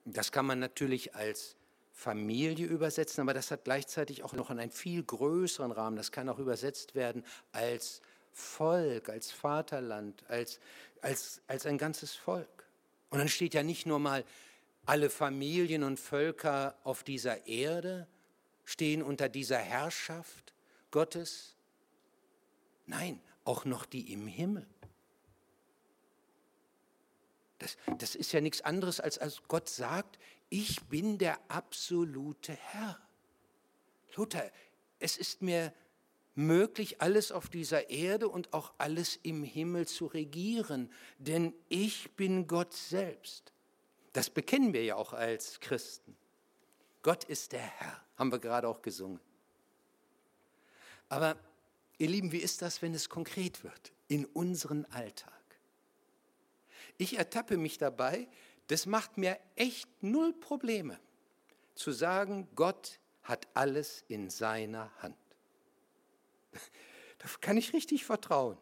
das 0.05 0.31
kann 0.31 0.45
man 0.45 0.59
natürlich 0.59 1.15
als 1.15 1.55
Familie 1.91 2.67
übersetzen, 2.67 3.21
aber 3.21 3.33
das 3.33 3.49
hat 3.49 3.63
gleichzeitig 3.63 4.21
auch 4.21 4.33
noch 4.33 4.51
einen 4.51 4.69
viel 4.69 5.01
größeren 5.01 5.71
Rahmen. 5.71 5.97
Das 5.97 6.11
kann 6.11 6.29
auch 6.29 6.37
übersetzt 6.37 6.93
werden 6.93 7.25
als 7.51 8.03
Volk, 8.31 9.09
als 9.09 9.31
Vaterland, 9.31 10.23
als, 10.27 10.59
als, 11.01 11.41
als 11.47 11.65
ein 11.65 11.79
ganzes 11.79 12.13
Volk. 12.13 12.54
Und 13.09 13.19
dann 13.19 13.29
steht 13.29 13.53
ja 13.53 13.63
nicht 13.63 13.85
nur 13.85 13.99
mal, 13.99 14.25
alle 14.85 15.09
Familien 15.09 15.83
und 15.83 15.99
Völker 15.99 16.77
auf 16.83 17.03
dieser 17.03 17.47
Erde 17.47 18.07
stehen 18.65 19.01
unter 19.01 19.29
dieser 19.29 19.57
Herrschaft 19.57 20.53
Gottes. 20.91 21.55
Nein, 22.85 23.19
auch 23.45 23.65
noch 23.65 23.85
die 23.85 24.13
im 24.13 24.27
Himmel. 24.27 24.67
Das, 27.59 27.77
das 27.97 28.15
ist 28.15 28.31
ja 28.31 28.41
nichts 28.41 28.61
anderes, 28.61 28.99
als 28.99 29.17
als 29.17 29.41
Gott 29.47 29.69
sagt, 29.69 30.19
ich 30.49 30.83
bin 30.83 31.17
der 31.17 31.39
absolute 31.47 32.53
Herr. 32.53 32.99
Luther, 34.15 34.51
es 34.99 35.17
ist 35.17 35.41
mir 35.41 35.73
möglich, 36.35 37.01
alles 37.01 37.31
auf 37.31 37.49
dieser 37.49 37.89
Erde 37.89 38.27
und 38.27 38.53
auch 38.53 38.73
alles 38.77 39.17
im 39.23 39.43
Himmel 39.43 39.87
zu 39.87 40.05
regieren, 40.05 40.91
denn 41.17 41.53
ich 41.69 42.11
bin 42.11 42.47
Gott 42.47 42.73
selbst. 42.73 43.53
Das 44.13 44.29
bekennen 44.29 44.73
wir 44.73 44.83
ja 44.83 44.95
auch 44.95 45.13
als 45.13 45.59
Christen. 45.59 46.15
Gott 47.01 47.23
ist 47.23 47.51
der 47.51 47.61
Herr, 47.61 48.03
haben 48.17 48.31
wir 48.31 48.39
gerade 48.39 48.67
auch 48.67 48.81
gesungen. 48.81 49.19
Aber 51.09 51.37
ihr 51.97 52.09
Lieben, 52.09 52.31
wie 52.31 52.39
ist 52.39 52.61
das, 52.61 52.81
wenn 52.81 52.93
es 52.93 53.09
konkret 53.09 53.63
wird 53.63 53.93
in 54.07 54.25
unseren 54.25 54.85
Alltag? 54.85 55.31
Ich 56.97 57.17
ertappe 57.17 57.57
mich 57.57 57.77
dabei, 57.77 58.27
das 58.67 58.85
macht 58.85 59.17
mir 59.17 59.37
echt 59.55 59.87
null 60.01 60.33
Probleme 60.33 60.99
zu 61.75 61.91
sagen, 61.91 62.47
Gott 62.55 62.99
hat 63.23 63.47
alles 63.53 64.03
in 64.07 64.29
seiner 64.29 64.91
Hand. 65.01 65.15
Da 67.17 67.29
kann 67.39 67.55
ich 67.55 67.73
richtig 67.73 68.03
vertrauen. 68.03 68.57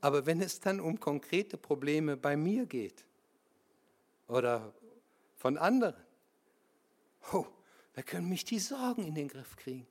Aber 0.00 0.24
wenn 0.24 0.40
es 0.40 0.60
dann 0.60 0.80
um 0.80 0.98
konkrete 0.98 1.58
Probleme 1.58 2.16
bei 2.16 2.36
mir 2.36 2.66
geht 2.66 3.04
oder 4.28 4.72
von 5.36 5.58
anderen, 5.58 5.94
oh, 7.32 7.46
wer 7.94 8.02
können 8.02 8.28
mich 8.28 8.44
die 8.44 8.58
Sorgen 8.58 9.04
in 9.04 9.14
den 9.14 9.28
Griff 9.28 9.56
kriegen? 9.56 9.86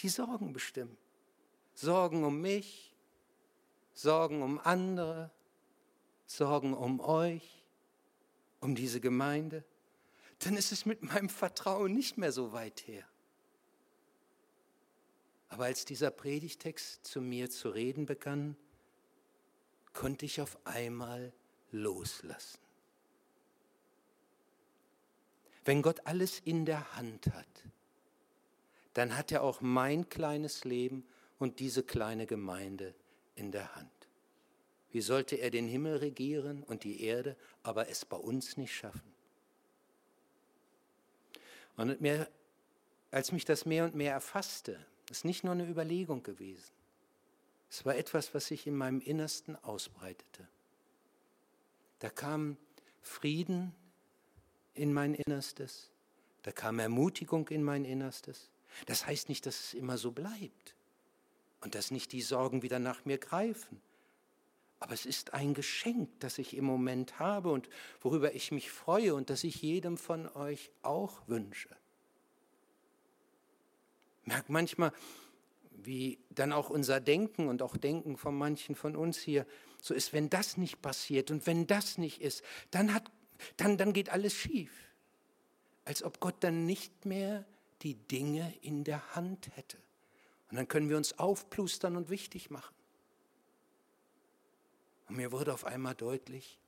Die 0.00 0.08
Sorgen 0.08 0.52
bestimmen. 0.52 0.96
Sorgen 1.74 2.24
um 2.24 2.40
mich, 2.40 2.94
Sorgen 3.92 4.42
um 4.42 4.58
andere, 4.58 5.30
Sorgen 6.26 6.74
um 6.74 7.00
euch, 7.00 7.62
um 8.60 8.74
diese 8.74 9.00
Gemeinde, 9.00 9.64
dann 10.40 10.56
ist 10.56 10.72
es 10.72 10.86
mit 10.86 11.02
meinem 11.02 11.28
Vertrauen 11.28 11.92
nicht 11.92 12.18
mehr 12.18 12.32
so 12.32 12.52
weit 12.52 12.86
her. 12.86 13.04
Aber 15.48 15.64
als 15.64 15.84
dieser 15.84 16.10
Predigtext 16.10 17.06
zu 17.06 17.20
mir 17.20 17.50
zu 17.50 17.68
reden 17.68 18.06
begann, 18.06 18.56
konnte 19.92 20.26
ich 20.26 20.40
auf 20.40 20.58
einmal 20.64 21.32
loslassen. 21.70 22.58
Wenn 25.64 25.82
Gott 25.82 26.00
alles 26.04 26.40
in 26.40 26.64
der 26.64 26.96
Hand 26.96 27.26
hat, 27.28 27.46
dann 28.94 29.16
hat 29.16 29.32
er 29.32 29.42
auch 29.42 29.60
mein 29.60 30.08
kleines 30.08 30.64
Leben 30.64 31.06
und 31.38 31.58
diese 31.60 31.82
kleine 31.82 32.26
Gemeinde 32.26 32.94
in 33.34 33.52
der 33.52 33.74
Hand. 33.74 33.90
Wie 34.90 35.00
sollte 35.00 35.36
er 35.36 35.50
den 35.50 35.66
Himmel 35.66 35.96
regieren 35.96 36.62
und 36.62 36.84
die 36.84 37.02
Erde, 37.02 37.36
aber 37.62 37.88
es 37.88 38.04
bei 38.04 38.16
uns 38.16 38.56
nicht 38.56 38.74
schaffen? 38.74 39.12
Und 41.76 42.00
mehr, 42.00 42.30
als 43.10 43.32
mich 43.32 43.44
das 43.44 43.66
mehr 43.66 43.84
und 43.84 43.94
mehr 43.94 44.12
erfasste, 44.12 44.78
ist 45.10 45.24
nicht 45.24 45.44
nur 45.44 45.52
eine 45.52 45.68
Überlegung 45.68 46.22
gewesen. 46.22 46.72
Es 47.70 47.84
war 47.84 47.96
etwas, 47.96 48.34
was 48.34 48.46
sich 48.46 48.66
in 48.66 48.76
meinem 48.76 49.00
Innersten 49.00 49.56
ausbreitete. 49.64 50.48
Da 51.98 52.10
kam 52.10 52.56
Frieden 53.02 53.74
in 54.74 54.92
mein 54.92 55.14
Innerstes, 55.14 55.90
da 56.42 56.52
kam 56.52 56.78
Ermutigung 56.78 57.48
in 57.48 57.62
mein 57.62 57.84
Innerstes. 57.84 58.50
Das 58.86 59.06
heißt 59.06 59.28
nicht, 59.28 59.46
dass 59.46 59.60
es 59.60 59.74
immer 59.74 59.96
so 59.96 60.12
bleibt 60.12 60.74
und 61.60 61.74
dass 61.74 61.90
nicht 61.90 62.12
die 62.12 62.22
Sorgen 62.22 62.62
wieder 62.62 62.78
nach 62.78 63.04
mir 63.04 63.18
greifen. 63.18 63.80
Aber 64.78 64.92
es 64.92 65.06
ist 65.06 65.32
ein 65.32 65.54
Geschenk, 65.54 66.10
das 66.20 66.38
ich 66.38 66.56
im 66.56 66.64
Moment 66.64 67.18
habe 67.18 67.50
und 67.50 67.68
worüber 68.00 68.34
ich 68.34 68.52
mich 68.52 68.70
freue 68.70 69.14
und 69.14 69.30
das 69.30 69.42
ich 69.42 69.62
jedem 69.62 69.96
von 69.96 70.28
euch 70.28 70.70
auch 70.82 71.26
wünsche. 71.26 71.70
Merkt 74.26 74.50
manchmal, 74.50 74.92
wie 75.70 76.18
dann 76.30 76.52
auch 76.52 76.68
unser 76.68 77.00
Denken 77.00 77.48
und 77.48 77.62
auch 77.62 77.76
Denken 77.76 78.16
von 78.16 78.36
manchen 78.36 78.74
von 78.74 78.96
uns 78.96 79.18
hier 79.18 79.46
so 79.80 79.94
ist, 79.94 80.12
wenn 80.12 80.28
das 80.28 80.56
nicht 80.56 80.82
passiert 80.82 81.30
und 81.30 81.46
wenn 81.46 81.66
das 81.66 81.96
nicht 81.96 82.20
ist, 82.20 82.42
dann, 82.70 82.92
hat, 82.92 83.10
dann, 83.56 83.78
dann 83.78 83.92
geht 83.92 84.10
alles 84.10 84.34
schief. 84.34 84.72
Als 85.84 86.02
ob 86.02 86.18
Gott 86.18 86.36
dann 86.40 86.66
nicht 86.66 87.06
mehr 87.06 87.44
die 87.82 87.94
Dinge 87.94 88.52
in 88.62 88.82
der 88.82 89.14
Hand 89.14 89.50
hätte. 89.54 89.78
Und 90.50 90.56
dann 90.56 90.66
können 90.66 90.88
wir 90.88 90.96
uns 90.96 91.18
aufplustern 91.18 91.96
und 91.96 92.10
wichtig 92.10 92.50
machen. 92.50 92.74
Und 95.08 95.16
mir 95.16 95.30
wurde 95.30 95.54
auf 95.54 95.64
einmal 95.64 95.94
deutlich, 95.94 96.58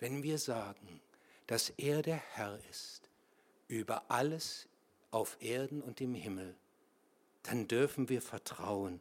wenn 0.00 0.24
wir 0.24 0.38
sagen, 0.38 1.00
dass 1.46 1.70
er 1.70 2.02
der 2.02 2.16
Herr 2.16 2.58
ist 2.70 3.08
über 3.68 4.10
alles 4.10 4.68
auf 5.12 5.36
Erden 5.40 5.80
und 5.80 6.00
im 6.00 6.14
Himmel, 6.14 6.56
dann 7.42 7.68
dürfen 7.68 8.08
wir 8.08 8.22
vertrauen. 8.22 9.00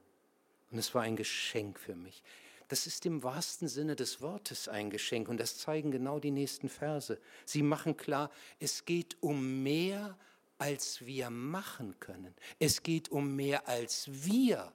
Und 0.72 0.78
es 0.78 0.94
war 0.96 1.04
ein 1.04 1.16
Geschenk 1.16 1.80
für 1.80 1.96
mich. 1.96 2.24
Das 2.68 2.88
ist 2.88 3.06
im 3.06 3.22
wahrsten 3.22 3.68
Sinne 3.68 3.98
des 3.98 4.22
Wortes 4.22 4.70
ein 4.70 4.90
Geschenk 4.90 5.28
und 5.28 5.38
das 5.38 5.58
zeigen 5.58 5.92
genau 5.92 6.20
die 6.20 6.32
nächsten 6.32 6.70
Verse. 6.70 7.20
Sie 7.46 7.64
machen 7.64 7.98
klar, 7.98 8.32
es 8.60 8.86
geht 8.86 9.18
um 9.20 9.62
mehr, 9.62 10.18
als 10.58 11.06
wir 11.06 11.30
machen 11.30 12.00
können. 12.00 12.34
Es 12.60 12.82
geht 12.82 13.10
um 13.10 13.36
mehr, 13.36 13.68
als 13.68 14.06
wir 14.08 14.72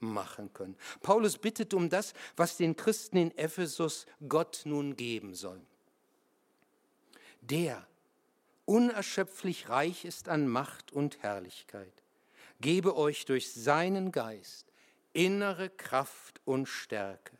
machen 0.00 0.52
können. 0.52 0.76
Paulus 1.00 1.38
bittet 1.38 1.72
um 1.74 1.88
das, 1.88 2.12
was 2.36 2.56
den 2.56 2.76
Christen 2.76 3.16
in 3.16 3.38
Ephesus 3.38 4.06
Gott 4.28 4.62
nun 4.64 4.96
geben 4.96 5.34
soll. 5.34 5.60
Der 7.40 7.86
unerschöpflich 8.64 9.70
reich 9.70 10.04
ist 10.04 10.28
an 10.28 10.46
Macht 10.48 10.92
und 10.92 11.22
Herrlichkeit, 11.22 12.02
gebe 12.60 12.96
euch 12.96 13.24
durch 13.24 13.52
seinen 13.52 14.12
Geist 14.12 14.72
innere 15.12 15.70
Kraft 15.70 16.40
und 16.44 16.66
Stärke. 16.66 17.36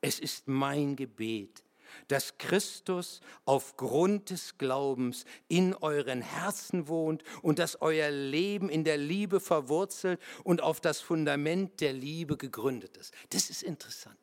Es 0.00 0.18
ist 0.18 0.48
mein 0.48 0.96
Gebet, 0.96 1.64
dass 2.08 2.38
Christus 2.38 3.20
aufgrund 3.44 4.30
des 4.30 4.58
Glaubens 4.58 5.24
in 5.48 5.74
euren 5.74 6.22
Herzen 6.22 6.88
wohnt 6.88 7.22
und 7.42 7.58
dass 7.58 7.80
euer 7.80 8.10
Leben 8.10 8.68
in 8.68 8.84
der 8.84 8.96
Liebe 8.96 9.40
verwurzelt 9.40 10.20
und 10.44 10.62
auf 10.62 10.80
das 10.80 11.00
Fundament 11.00 11.80
der 11.80 11.92
Liebe 11.92 12.36
gegründet 12.36 12.96
ist. 12.96 13.14
Das 13.30 13.50
ist 13.50 13.62
interessant. 13.62 14.18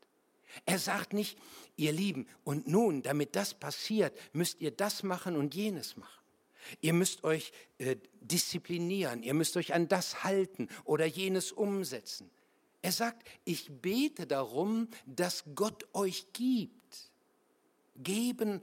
Er 0.66 0.80
sagt 0.80 1.14
nicht, 1.14 1.38
ihr 1.76 1.92
Lieben, 1.92 2.28
und 2.44 2.68
nun, 2.68 3.04
damit 3.04 3.36
das 3.36 3.54
passiert, 3.54 4.18
müsst 4.34 4.62
ihr 4.62 4.72
das 4.72 5.04
machen 5.04 5.36
und 5.36 5.56
jenes 5.56 5.96
machen. 5.96 6.19
Ihr 6.82 6.94
müsst 6.94 7.24
euch 7.24 7.52
äh, 7.78 7.96
disziplinieren, 8.22 9.24
ihr 9.24 9.34
müsst 9.34 9.58
euch 9.58 9.74
an 9.74 9.88
das 9.88 10.24
halten 10.24 10.68
oder 10.84 11.06
jenes 11.06 11.52
umsetzen. 11.52 12.30
Er 12.82 12.92
sagt, 12.92 13.28
ich 13.44 13.70
bete 13.82 14.26
darum, 14.26 14.88
dass 15.06 15.44
Gott 15.56 15.88
euch 15.94 16.28
gibt. 16.34 16.76
Geben, 17.96 18.62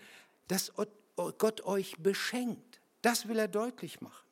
dass 0.48 0.72
Gott 1.16 1.64
euch 1.64 1.96
beschenkt. 1.98 2.80
Das 3.02 3.28
will 3.28 3.38
er 3.38 3.48
deutlich 3.48 4.00
machen. 4.00 4.26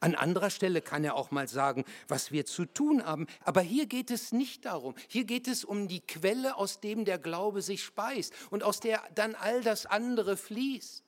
An 0.00 0.14
anderer 0.14 0.50
Stelle 0.50 0.82
kann 0.82 1.04
er 1.04 1.14
auch 1.14 1.30
mal 1.30 1.48
sagen, 1.48 1.84
was 2.08 2.32
wir 2.32 2.44
zu 2.44 2.64
tun 2.66 3.04
haben. 3.04 3.26
Aber 3.44 3.60
hier 3.60 3.86
geht 3.86 4.10
es 4.10 4.32
nicht 4.32 4.64
darum. 4.64 4.94
Hier 5.08 5.24
geht 5.24 5.48
es 5.48 5.64
um 5.64 5.88
die 5.88 6.00
Quelle, 6.00 6.56
aus 6.56 6.80
dem 6.80 7.04
der 7.04 7.18
Glaube 7.18 7.62
sich 7.62 7.82
speist 7.82 8.34
und 8.50 8.62
aus 8.62 8.80
der 8.80 9.02
dann 9.14 9.34
all 9.34 9.62
das 9.62 9.86
andere 9.86 10.36
fließt. 10.36 11.05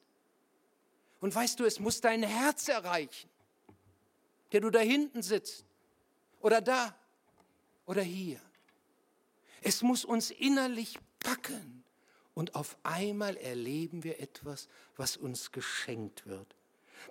Und 1.20 1.34
weißt 1.34 1.58
du, 1.58 1.64
es 1.64 1.80
muss 1.80 2.00
dein 2.00 2.22
Herz 2.22 2.68
erreichen, 2.68 3.28
der 4.52 4.60
du 4.60 4.70
da 4.70 4.80
hinten 4.80 5.22
sitzt 5.22 5.64
oder 6.40 6.60
da 6.60 6.94
oder 7.86 8.02
hier. 8.02 8.40
Es 9.60 9.82
muss 9.82 10.04
uns 10.04 10.30
innerlich 10.30 10.98
packen 11.20 11.84
und 12.34 12.54
auf 12.54 12.76
einmal 12.84 13.36
erleben 13.36 14.04
wir 14.04 14.20
etwas, 14.20 14.68
was 14.96 15.16
uns 15.16 15.50
geschenkt 15.50 16.26
wird. 16.26 16.54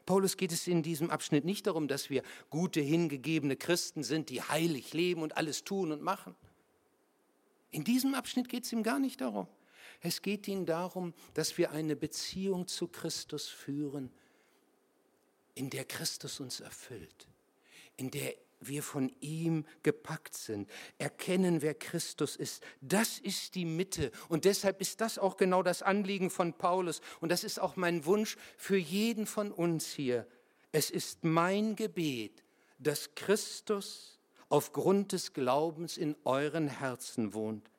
Paulus 0.05 0.37
geht 0.37 0.51
es 0.51 0.67
in 0.67 0.83
diesem 0.83 1.09
Abschnitt 1.09 1.45
nicht 1.45 1.67
darum, 1.67 1.87
dass 1.87 2.09
wir 2.09 2.23
gute, 2.49 2.79
hingegebene 2.79 3.57
Christen 3.57 4.03
sind, 4.03 4.29
die 4.29 4.41
heilig 4.41 4.93
leben 4.93 5.21
und 5.21 5.37
alles 5.37 5.63
tun 5.63 5.91
und 5.91 6.01
machen. 6.01 6.35
In 7.71 7.83
diesem 7.83 8.15
Abschnitt 8.15 8.49
geht 8.49 8.63
es 8.63 8.71
ihm 8.71 8.83
gar 8.83 8.99
nicht 8.99 9.21
darum. 9.21 9.47
Es 10.01 10.21
geht 10.21 10.47
ihm 10.47 10.65
darum, 10.65 11.13
dass 11.33 11.57
wir 11.57 11.71
eine 11.71 11.95
Beziehung 11.95 12.67
zu 12.67 12.87
Christus 12.87 13.47
führen, 13.47 14.11
in 15.55 15.69
der 15.69 15.85
Christus 15.85 16.39
uns 16.39 16.59
erfüllt, 16.59 17.27
in 17.95 18.11
der 18.11 18.35
wir 18.59 18.83
von 18.83 19.11
ihm 19.19 19.65
gepackt 19.83 20.35
sind, 20.35 20.69
erkennen, 20.97 21.61
wer 21.61 21.73
Christus 21.75 22.35
ist. 22.35 22.63
Das 22.81 23.19
ist 23.19 23.55
die 23.55 23.65
Mitte. 23.65 24.11
Und 24.29 24.45
deshalb 24.45 24.81
ist 24.81 25.01
das 25.01 25.19
auch 25.19 25.37
genau 25.37 25.61
das 25.63 25.83
Anliegen 25.83 26.29
von 26.29 26.53
Paulus. 26.53 27.01
Und 27.19 27.29
das 27.29 27.43
ist 27.43 27.59
auch 27.59 27.75
mein 27.75 28.05
Wunsch 28.05 28.37
für 28.57 28.77
jeden 28.77 29.27
von 29.27 29.51
uns 29.51 29.91
hier. 29.91 30.27
Es 30.71 30.89
ist 30.89 31.23
mein 31.23 31.75
Gebet, 31.75 32.43
dass 32.79 33.13
Christus 33.15 34.19
aufgrund 34.49 35.11
des 35.11 35.33
Glaubens 35.33 35.97
in 35.97 36.15
euren 36.23 36.67
Herzen 36.67 37.33
wohnt 37.33 37.69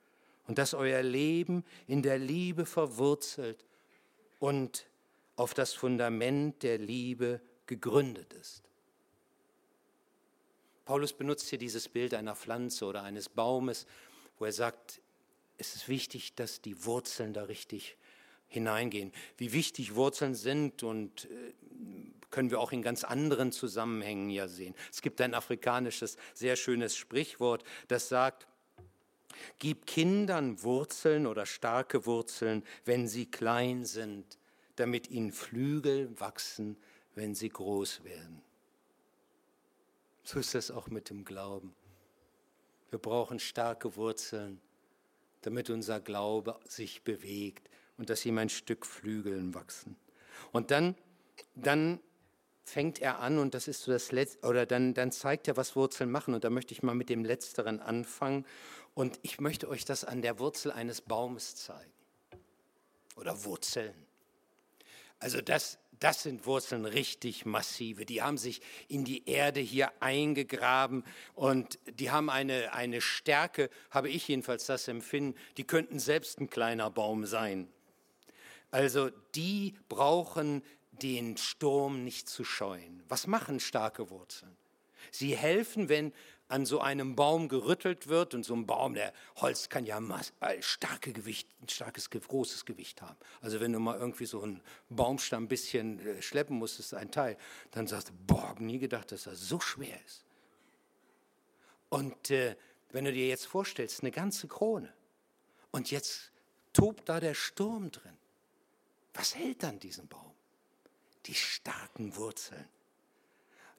und 0.49 0.59
dass 0.59 0.75
euer 0.75 1.03
Leben 1.03 1.65
in 1.87 2.03
der 2.03 2.19
Liebe 2.19 2.67
verwurzelt 2.67 3.65
und 4.41 4.87
auf 5.37 5.55
das 5.55 5.75
Fundament 5.75 6.63
der 6.65 6.79
Liebe 6.79 7.41
gegründet 7.67 8.33
ist. 8.33 8.63
Paulus 10.87 11.13
benutzt 11.13 11.51
hier 11.51 11.59
dieses 11.59 11.89
Bild 11.89 12.15
einer 12.15 12.35
Pflanze 12.35 12.87
oder 12.87 13.03
eines 13.03 13.29
Baumes, 13.29 13.87
wo 14.39 14.47
er 14.47 14.53
sagt, 14.53 15.03
es 15.59 15.77
ist 15.77 15.89
wichtig, 15.89 16.35
dass 16.35 16.63
die 16.63 16.85
Wurzeln 16.85 17.35
da 17.35 17.45
richtig 17.45 17.97
hineingehen. 18.49 19.13
Wie 19.37 19.53
wichtig 19.53 19.95
Wurzeln 19.97 20.35
sind 20.35 20.83
und 20.83 21.27
äh, 21.27 21.53
können 22.31 22.51
wir 22.51 22.61
auch 22.61 22.73
in 22.73 22.81
ganz 22.81 23.05
anderen 23.05 23.53
Zusammenhängen 23.53 24.31
ja 24.31 24.49
sehen. 24.49 24.75
Es 24.91 25.03
gibt 25.03 25.21
ein 25.21 25.35
afrikanisches, 25.35 26.17
sehr 26.33 26.57
schönes 26.57 26.97
Sprichwort, 26.97 27.65
das 27.89 28.09
sagt, 28.09 28.47
gib 29.59 29.87
Kindern 29.87 30.63
Wurzeln 30.63 31.27
oder 31.27 31.47
starke 31.47 32.07
Wurzeln, 32.07 32.65
wenn 32.85 33.09
sie 33.09 33.27
klein 33.27 33.85
sind, 33.85 34.39
damit 34.77 35.09
ihnen 35.11 35.33
Flügel 35.33 36.19
wachsen, 36.21 36.77
wenn 37.15 37.35
sie 37.35 37.49
groß 37.49 38.05
werden. 38.05 38.43
So 40.23 40.39
ist 40.39 40.55
es 40.55 40.71
auch 40.71 40.89
mit 40.89 41.11
dem 41.11 41.25
Glauben. 41.25 41.75
Wir 42.91 42.99
brauchen 42.99 43.39
starke 43.39 43.97
Wurzeln, 43.97 44.61
damit 45.43 45.71
unser 45.71 46.01
Glaube 46.01 46.59
sich 46.67 47.03
bewegt 47.03 47.69
und 47.97 48.11
dass 48.11 48.25
ihm 48.25 48.39
ein 48.39 48.49
Stück 48.49 48.87
Flügeln 48.87 49.55
wachsen. 49.55 49.97
Und 50.53 50.71
dann, 50.71 50.95
dann 51.55 52.01
fängt 52.69 53.01
er 53.01 53.21
an 53.21 53.39
und 53.39 53.55
das 53.55 53.67
ist 53.67 53.83
so 53.83 53.93
das 53.93 54.13
letzte, 54.13 54.47
oder 54.47 54.67
dann, 54.67 54.95
dann 54.95 55.11
zeigt 55.11 55.49
er, 55.49 55.57
was 55.57 55.75
Wurzeln 55.75 56.11
machen. 56.11 56.35
Und 56.35 56.45
da 56.45 56.51
möchte 56.51 56.73
ich 56.73 56.83
mal 56.83 56.95
mit 56.95 57.09
dem 57.09 57.25
Letzteren 57.25 57.81
anfangen. 57.81 58.45
Und 58.99 59.21
ich 59.23 59.39
möchte 59.39 59.69
euch 59.69 59.85
das 59.85 60.03
an 60.03 60.23
der 60.23 60.41
Wurzel 60.41 60.73
eines 60.73 61.01
Baumes 61.03 61.55
zeigen. 61.55 61.93
Oder 63.15 63.45
Wurzeln. 63.45 63.95
Also 65.21 65.41
das, 65.41 65.79
das 66.01 66.25
sind 66.25 66.47
Wurzeln 66.47 66.85
richtig 66.85 67.47
massive. 67.47 68.05
Die 68.05 68.23
haben 68.23 68.39
sich 68.39 68.61
in 68.89 69.05
die 69.05 69.29
Erde 69.29 69.61
hier 69.61 69.93
eingegraben 70.03 71.05
und 71.37 71.79
die 71.89 72.11
haben 72.11 72.29
eine, 72.29 72.73
eine 72.73 73.01
Stärke, 73.01 73.71
habe 73.93 74.09
ich 74.09 74.27
jedenfalls 74.27 74.67
das 74.67 74.89
Empfinden, 74.89 75.39
die 75.59 75.65
könnten 75.65 76.01
selbst 76.01 76.41
ein 76.41 76.51
kleiner 76.51 76.91
Baum 76.91 77.25
sein. 77.25 77.69
Also 78.73 79.11
die 79.37 79.77
brauchen 79.89 80.61
den 80.91 81.37
Sturm 81.37 82.03
nicht 82.03 82.29
zu 82.29 82.43
scheuen. 82.43 83.05
Was 83.09 83.29
machen 83.29 83.61
starke 83.61 84.11
Wurzeln? 84.11 84.57
Sie 85.13 85.37
helfen, 85.37 85.89
wenn 85.89 86.13
an 86.49 86.65
so 86.65 86.81
einem 86.81 87.15
Baum 87.15 87.49
gerüttelt 87.49 88.09
wird 88.09 88.35
und 88.35 88.43
so 88.43 88.55
ein 88.55 88.67
Baum, 88.67 88.95
der 88.95 89.13
Holz 89.37 89.69
kann 89.69 89.85
ja 89.85 90.01
äh, 90.41 90.63
starke 90.63 91.13
Gewicht, 91.13 91.49
ein 91.63 91.69
starkes, 91.69 92.09
großes 92.11 92.65
Gewicht 92.65 93.03
haben. 93.03 93.17
Also 93.43 93.61
wenn 93.61 93.73
du 93.73 93.79
mal 93.79 93.99
irgendwie 93.99 94.25
so 94.25 94.43
einen 94.43 94.63
Baumstamm 94.89 95.45
ein 95.45 95.49
bisschen 95.49 96.01
äh, 96.01 96.23
schleppen 96.23 96.59
musstest, 96.59 96.95
ein 96.95 97.11
Teil, 97.11 97.37
dann 97.71 97.87
sagst 97.87 98.09
du, 98.09 98.13
boah, 98.27 98.49
hab 98.49 98.61
nie 98.61 98.79
gedacht, 98.79 99.13
dass 99.13 99.25
das 99.25 99.41
so 99.41 99.61
schwer 99.61 99.99
ist. 100.07 100.25
Und 101.91 102.31
äh, 102.31 102.57
wenn 102.91 103.05
du 103.05 103.13
dir 103.13 103.29
jetzt 103.29 103.47
vorstellst, 103.47 104.03
eine 104.03 104.11
ganze 104.11 104.49
Krone 104.49 104.93
und 105.71 105.91
jetzt 105.91 106.31
tobt 106.73 107.09
da 107.09 107.21
der 107.21 107.35
Sturm 107.35 107.91
drin, 107.91 108.17
was 109.13 109.35
hält 109.35 109.63
dann 109.63 109.79
diesen 109.81 110.09
Baum? 110.09 110.33
Die 111.27 111.35
starken 111.35 112.17
Wurzeln, 112.17 112.67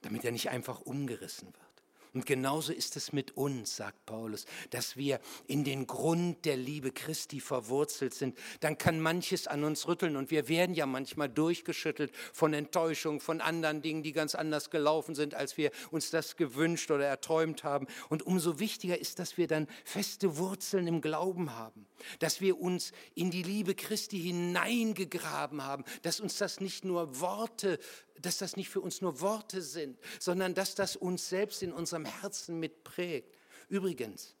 damit 0.02 0.24
er 0.24 0.30
nicht 0.30 0.50
einfach 0.50 0.80
umgerissen 0.82 1.48
wird. 1.48 1.69
Und 2.12 2.26
genauso 2.26 2.72
ist 2.72 2.96
es 2.96 3.12
mit 3.12 3.36
uns, 3.36 3.76
sagt 3.76 4.04
Paulus, 4.06 4.46
dass 4.70 4.96
wir 4.96 5.20
in 5.46 5.64
den 5.64 5.86
Grund 5.86 6.44
der 6.44 6.56
Liebe 6.56 6.90
Christi 6.90 7.40
verwurzelt 7.40 8.14
sind. 8.14 8.36
Dann 8.60 8.78
kann 8.78 9.00
manches 9.00 9.46
an 9.46 9.64
uns 9.64 9.86
rütteln 9.86 10.16
und 10.16 10.30
wir 10.30 10.48
werden 10.48 10.74
ja 10.74 10.86
manchmal 10.86 11.28
durchgeschüttelt 11.28 12.12
von 12.32 12.52
Enttäuschung, 12.52 13.20
von 13.20 13.40
anderen 13.40 13.82
Dingen, 13.82 14.02
die 14.02 14.12
ganz 14.12 14.34
anders 14.34 14.70
gelaufen 14.70 15.14
sind, 15.14 15.34
als 15.34 15.56
wir 15.56 15.70
uns 15.90 16.10
das 16.10 16.36
gewünscht 16.36 16.90
oder 16.90 17.06
erträumt 17.06 17.64
haben. 17.64 17.86
Und 18.08 18.26
umso 18.26 18.58
wichtiger 18.58 18.98
ist, 18.98 19.18
dass 19.18 19.36
wir 19.36 19.46
dann 19.46 19.68
feste 19.84 20.36
Wurzeln 20.36 20.86
im 20.86 21.00
Glauben 21.00 21.54
haben, 21.54 21.86
dass 22.18 22.40
wir 22.40 22.60
uns 22.60 22.92
in 23.14 23.30
die 23.30 23.42
Liebe 23.42 23.74
Christi 23.74 24.18
hineingegraben 24.20 25.64
haben, 25.64 25.84
dass 26.02 26.20
uns 26.20 26.38
das 26.38 26.60
nicht 26.60 26.84
nur 26.84 27.20
Worte 27.20 27.78
dass 28.22 28.38
das 28.38 28.56
nicht 28.56 28.68
für 28.68 28.80
uns 28.80 29.00
nur 29.00 29.20
Worte 29.20 29.62
sind, 29.62 29.98
sondern 30.18 30.54
dass 30.54 30.74
das 30.74 30.96
uns 30.96 31.28
selbst 31.28 31.62
in 31.62 31.72
unserem 31.72 32.04
Herzen 32.04 32.58
mitprägt. 32.60 33.36
Übrigens, 33.68 34.34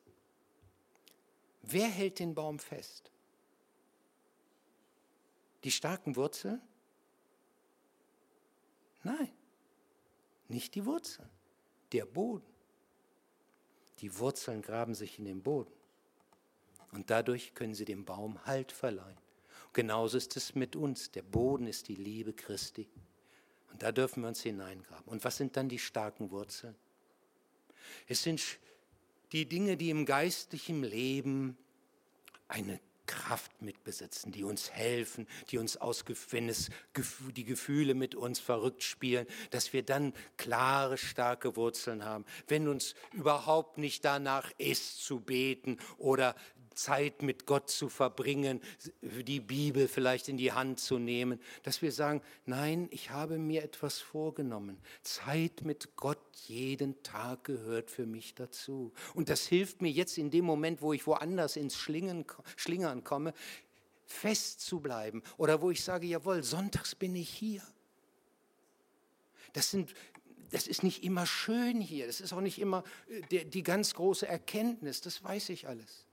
wer 1.62 1.88
hält 1.88 2.18
den 2.18 2.34
Baum 2.34 2.58
fest? 2.58 3.10
Die 5.64 5.70
starken 5.70 6.16
Wurzeln? 6.16 6.60
Nein, 9.02 9.30
nicht 10.48 10.74
die 10.74 10.84
Wurzeln, 10.84 11.28
der 11.92 12.04
Boden. 12.04 12.46
Die 14.00 14.18
Wurzeln 14.18 14.62
graben 14.62 14.94
sich 14.94 15.18
in 15.18 15.24
den 15.26 15.42
Boden 15.42 15.72
und 16.92 17.10
dadurch 17.10 17.54
können 17.54 17.74
sie 17.74 17.84
dem 17.84 18.04
Baum 18.04 18.44
Halt 18.46 18.72
verleihen. 18.72 19.18
Genauso 19.72 20.18
ist 20.18 20.36
es 20.36 20.54
mit 20.54 20.74
uns. 20.74 21.10
Der 21.12 21.22
Boden 21.22 21.66
ist 21.66 21.88
die 21.88 21.94
Liebe 21.94 22.32
Christi. 22.32 22.88
Und 23.70 23.82
da 23.82 23.92
dürfen 23.92 24.22
wir 24.22 24.28
uns 24.28 24.42
hineingraben. 24.42 25.06
Und 25.06 25.24
was 25.24 25.36
sind 25.36 25.56
dann 25.56 25.68
die 25.68 25.78
starken 25.78 26.30
Wurzeln? 26.30 26.74
Es 28.06 28.22
sind 28.22 28.42
die 29.32 29.46
Dinge, 29.46 29.76
die 29.76 29.90
im 29.90 30.06
geistlichen 30.06 30.82
Leben 30.82 31.56
eine 32.48 32.80
Kraft 33.10 33.60
mitbesitzen, 33.60 34.30
die 34.30 34.44
uns 34.44 34.70
helfen, 34.70 35.26
die 35.50 35.58
uns 35.58 35.76
aus, 35.76 36.04
wenn 36.30 36.48
es 36.48 36.70
die 37.34 37.44
Gefühle 37.44 37.94
mit 37.94 38.14
uns 38.14 38.38
verrückt 38.38 38.84
spielen, 38.84 39.26
dass 39.50 39.72
wir 39.72 39.82
dann 39.82 40.14
klare, 40.36 40.96
starke 40.96 41.56
Wurzeln 41.56 42.04
haben. 42.04 42.24
Wenn 42.46 42.68
uns 42.68 42.94
überhaupt 43.12 43.78
nicht 43.78 44.04
danach 44.04 44.52
ist 44.58 45.04
zu 45.04 45.18
beten 45.18 45.78
oder 45.98 46.36
Zeit 46.82 47.22
mit 47.22 47.46
Gott 47.46 47.70
zu 47.70 47.88
verbringen, 47.88 48.60
die 49.02 49.40
Bibel 49.40 49.88
vielleicht 49.88 50.28
in 50.28 50.36
die 50.36 50.52
Hand 50.52 50.80
zu 50.80 50.98
nehmen, 50.98 51.40
dass 51.62 51.82
wir 51.82 51.92
sagen, 51.92 52.22
nein, 52.46 52.88
ich 52.90 53.10
habe 53.10 53.38
mir 53.38 53.62
etwas 53.62 53.98
vorgenommen. 53.98 54.78
Zeit 55.02 55.62
mit 55.62 55.96
Gott 55.96 56.18
jeden 56.46 57.02
Tag 57.02 57.44
gehört 57.44 57.90
für 57.90 58.06
mich 58.06 58.34
dazu. 58.34 58.92
Und 59.14 59.28
das 59.28 59.46
hilft 59.46 59.82
mir 59.82 59.90
jetzt 59.90 60.18
in 60.18 60.30
dem 60.30 60.44
Moment, 60.44 60.82
wo 60.82 60.92
ich 60.92 61.06
woanders 61.06 61.56
ins 61.56 61.76
Schlingen, 61.76 62.24
Schlingern 62.56 63.04
komme, 63.04 63.34
fest 64.06 64.60
zu 64.60 64.80
bleiben. 64.80 65.22
Oder 65.36 65.60
wo 65.60 65.70
ich 65.70 65.84
sage, 65.84 66.06
jawohl, 66.06 66.42
sonntags 66.42 66.94
bin 66.94 67.14
ich 67.14 67.28
hier. 67.28 67.62
Das 69.52 69.70
sind 69.70 69.94
das 70.50 70.66
ist 70.66 70.82
nicht 70.82 71.04
immer 71.04 71.26
schön 71.26 71.80
hier, 71.80 72.08
das 72.08 72.20
ist 72.20 72.32
auch 72.32 72.40
nicht 72.40 72.58
immer 72.58 72.82
äh, 73.08 73.20
die, 73.30 73.44
die 73.44 73.62
ganz 73.62 73.94
große 73.94 74.26
Erkenntnis, 74.26 75.00
das 75.00 75.22
weiß 75.22 75.50
ich 75.50 75.68
alles. 75.68 76.06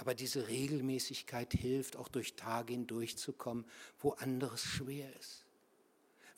Aber 0.00 0.14
diese 0.14 0.48
Regelmäßigkeit 0.48 1.52
hilft, 1.52 1.96
auch 1.96 2.08
durch 2.08 2.34
Tage 2.34 2.72
hindurchzukommen, 2.72 3.66
wo 3.98 4.12
anderes 4.12 4.62
schwer 4.62 5.14
ist. 5.20 5.44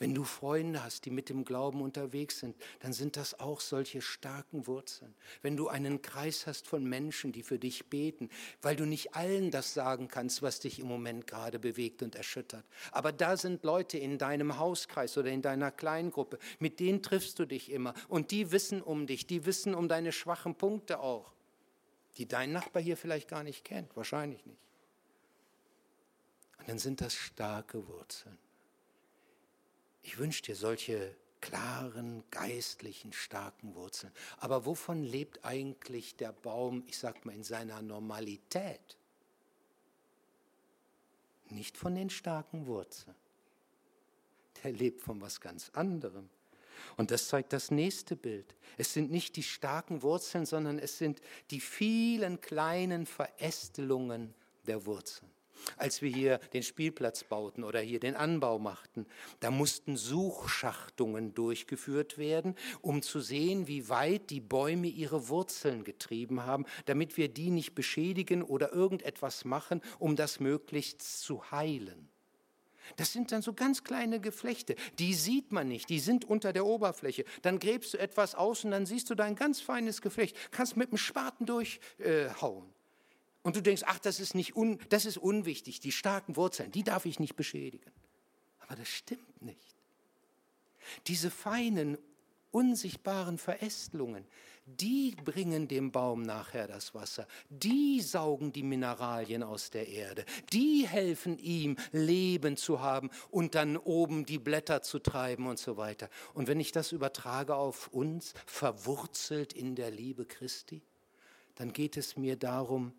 Wenn 0.00 0.16
du 0.16 0.24
Freunde 0.24 0.82
hast, 0.82 1.04
die 1.04 1.12
mit 1.12 1.28
dem 1.28 1.44
Glauben 1.44 1.80
unterwegs 1.80 2.40
sind, 2.40 2.56
dann 2.80 2.92
sind 2.92 3.16
das 3.16 3.38
auch 3.38 3.60
solche 3.60 4.02
starken 4.02 4.66
Wurzeln. 4.66 5.14
Wenn 5.42 5.56
du 5.56 5.68
einen 5.68 6.02
Kreis 6.02 6.48
hast 6.48 6.66
von 6.66 6.82
Menschen, 6.82 7.30
die 7.30 7.44
für 7.44 7.60
dich 7.60 7.86
beten, 7.86 8.30
weil 8.62 8.74
du 8.74 8.84
nicht 8.84 9.14
allen 9.14 9.52
das 9.52 9.74
sagen 9.74 10.08
kannst, 10.08 10.42
was 10.42 10.58
dich 10.58 10.80
im 10.80 10.88
Moment 10.88 11.28
gerade 11.28 11.60
bewegt 11.60 12.02
und 12.02 12.16
erschüttert. 12.16 12.64
Aber 12.90 13.12
da 13.12 13.36
sind 13.36 13.62
Leute 13.62 13.96
in 13.96 14.18
deinem 14.18 14.58
Hauskreis 14.58 15.16
oder 15.16 15.30
in 15.30 15.40
deiner 15.40 15.70
Kleingruppe, 15.70 16.40
mit 16.58 16.80
denen 16.80 17.04
triffst 17.04 17.38
du 17.38 17.44
dich 17.44 17.70
immer 17.70 17.94
und 18.08 18.32
die 18.32 18.50
wissen 18.50 18.82
um 18.82 19.06
dich, 19.06 19.28
die 19.28 19.46
wissen 19.46 19.72
um 19.72 19.86
deine 19.86 20.10
schwachen 20.10 20.56
Punkte 20.56 20.98
auch, 20.98 21.32
die 22.16 22.26
dein 22.26 22.52
Nachbar 22.52 22.82
hier 22.82 22.96
vielleicht 22.96 23.28
gar 23.28 23.42
nicht 23.42 23.64
kennt, 23.64 23.96
wahrscheinlich 23.96 24.44
nicht. 24.46 24.60
Und 26.58 26.68
dann 26.68 26.78
sind 26.78 27.00
das 27.00 27.14
starke 27.14 27.88
Wurzeln. 27.88 28.38
Ich 30.02 30.18
wünsche 30.18 30.42
dir 30.42 30.56
solche 30.56 31.16
klaren, 31.40 32.22
geistlichen, 32.30 33.12
starken 33.12 33.74
Wurzeln. 33.74 34.12
Aber 34.38 34.64
wovon 34.64 35.02
lebt 35.02 35.44
eigentlich 35.44 36.16
der 36.16 36.32
Baum, 36.32 36.84
ich 36.86 36.98
sag 36.98 37.24
mal, 37.24 37.34
in 37.34 37.44
seiner 37.44 37.82
Normalität? 37.82 38.96
Nicht 41.48 41.76
von 41.76 41.94
den 41.94 42.10
starken 42.10 42.66
Wurzeln. 42.66 43.16
Der 44.62 44.72
lebt 44.72 45.02
von 45.02 45.20
was 45.20 45.40
ganz 45.40 45.70
anderem. 45.70 46.30
Und 46.96 47.10
das 47.10 47.28
zeigt 47.28 47.52
das 47.52 47.70
nächste 47.70 48.16
Bild. 48.16 48.54
Es 48.78 48.92
sind 48.92 49.10
nicht 49.10 49.36
die 49.36 49.42
starken 49.42 50.02
Wurzeln, 50.02 50.46
sondern 50.46 50.78
es 50.78 50.98
sind 50.98 51.20
die 51.50 51.60
vielen 51.60 52.40
kleinen 52.40 53.06
Verästelungen 53.06 54.34
der 54.66 54.86
Wurzeln 54.86 55.30
als 55.76 56.02
wir 56.02 56.10
hier 56.10 56.38
den 56.52 56.62
Spielplatz 56.62 57.24
bauten 57.24 57.64
oder 57.64 57.80
hier 57.80 58.00
den 58.00 58.16
Anbau 58.16 58.58
machten. 58.58 59.06
Da 59.40 59.50
mussten 59.50 59.96
Suchschachtungen 59.96 61.34
durchgeführt 61.34 62.18
werden, 62.18 62.56
um 62.80 63.02
zu 63.02 63.20
sehen, 63.20 63.66
wie 63.66 63.88
weit 63.88 64.30
die 64.30 64.40
Bäume 64.40 64.88
ihre 64.88 65.28
Wurzeln 65.28 65.84
getrieben 65.84 66.44
haben, 66.44 66.66
damit 66.86 67.16
wir 67.16 67.28
die 67.28 67.50
nicht 67.50 67.74
beschädigen 67.74 68.42
oder 68.42 68.72
irgendetwas 68.72 69.44
machen, 69.44 69.80
um 69.98 70.16
das 70.16 70.40
möglichst 70.40 71.02
zu 71.02 71.50
heilen. 71.50 72.11
Das 72.96 73.12
sind 73.12 73.32
dann 73.32 73.42
so 73.42 73.52
ganz 73.52 73.84
kleine 73.84 74.20
Geflechte, 74.20 74.76
die 74.98 75.14
sieht 75.14 75.52
man 75.52 75.68
nicht, 75.68 75.88
die 75.88 75.98
sind 75.98 76.24
unter 76.24 76.52
der 76.52 76.66
Oberfläche. 76.66 77.24
Dann 77.42 77.58
gräbst 77.58 77.94
du 77.94 77.98
etwas 77.98 78.34
aus 78.34 78.64
und 78.64 78.70
dann 78.70 78.86
siehst 78.86 79.10
du 79.10 79.14
da 79.14 79.24
ein 79.24 79.36
ganz 79.36 79.60
feines 79.60 80.02
Geflecht, 80.02 80.36
kannst 80.50 80.76
mit 80.76 80.90
dem 80.90 80.98
Spaten 80.98 81.46
durchhauen. 81.46 82.64
Äh, 82.64 82.72
und 83.42 83.56
du 83.56 83.60
denkst, 83.60 83.82
ach, 83.86 83.98
das 83.98 84.20
ist, 84.20 84.34
nicht 84.34 84.56
un, 84.56 84.78
das 84.88 85.04
ist 85.04 85.18
unwichtig, 85.18 85.80
die 85.80 85.92
starken 85.92 86.36
Wurzeln, 86.36 86.70
die 86.70 86.84
darf 86.84 87.06
ich 87.06 87.18
nicht 87.18 87.34
beschädigen. 87.34 87.90
Aber 88.60 88.76
das 88.76 88.88
stimmt 88.88 89.42
nicht. 89.42 89.76
Diese 91.08 91.30
feinen, 91.30 91.98
unsichtbaren 92.52 93.38
Verästelungen, 93.38 94.24
die 94.64 95.16
bringen 95.24 95.68
dem 95.68 95.90
Baum 95.90 96.22
nachher 96.22 96.66
das 96.66 96.94
Wasser, 96.94 97.26
die 97.48 98.00
saugen 98.00 98.52
die 98.52 98.62
Mineralien 98.62 99.42
aus 99.42 99.70
der 99.70 99.88
Erde, 99.88 100.24
die 100.52 100.86
helfen 100.86 101.38
ihm, 101.38 101.76
Leben 101.90 102.56
zu 102.56 102.80
haben 102.80 103.10
und 103.30 103.54
dann 103.54 103.76
oben 103.76 104.24
die 104.24 104.38
Blätter 104.38 104.82
zu 104.82 104.98
treiben 104.98 105.46
und 105.46 105.58
so 105.58 105.76
weiter. 105.76 106.08
Und 106.34 106.46
wenn 106.46 106.60
ich 106.60 106.72
das 106.72 106.92
übertrage 106.92 107.56
auf 107.56 107.88
uns, 107.88 108.34
verwurzelt 108.46 109.52
in 109.52 109.74
der 109.74 109.90
Liebe 109.90 110.24
Christi, 110.24 110.82
dann 111.56 111.72
geht 111.72 111.96
es 111.96 112.16
mir 112.16 112.36
darum, 112.36 112.92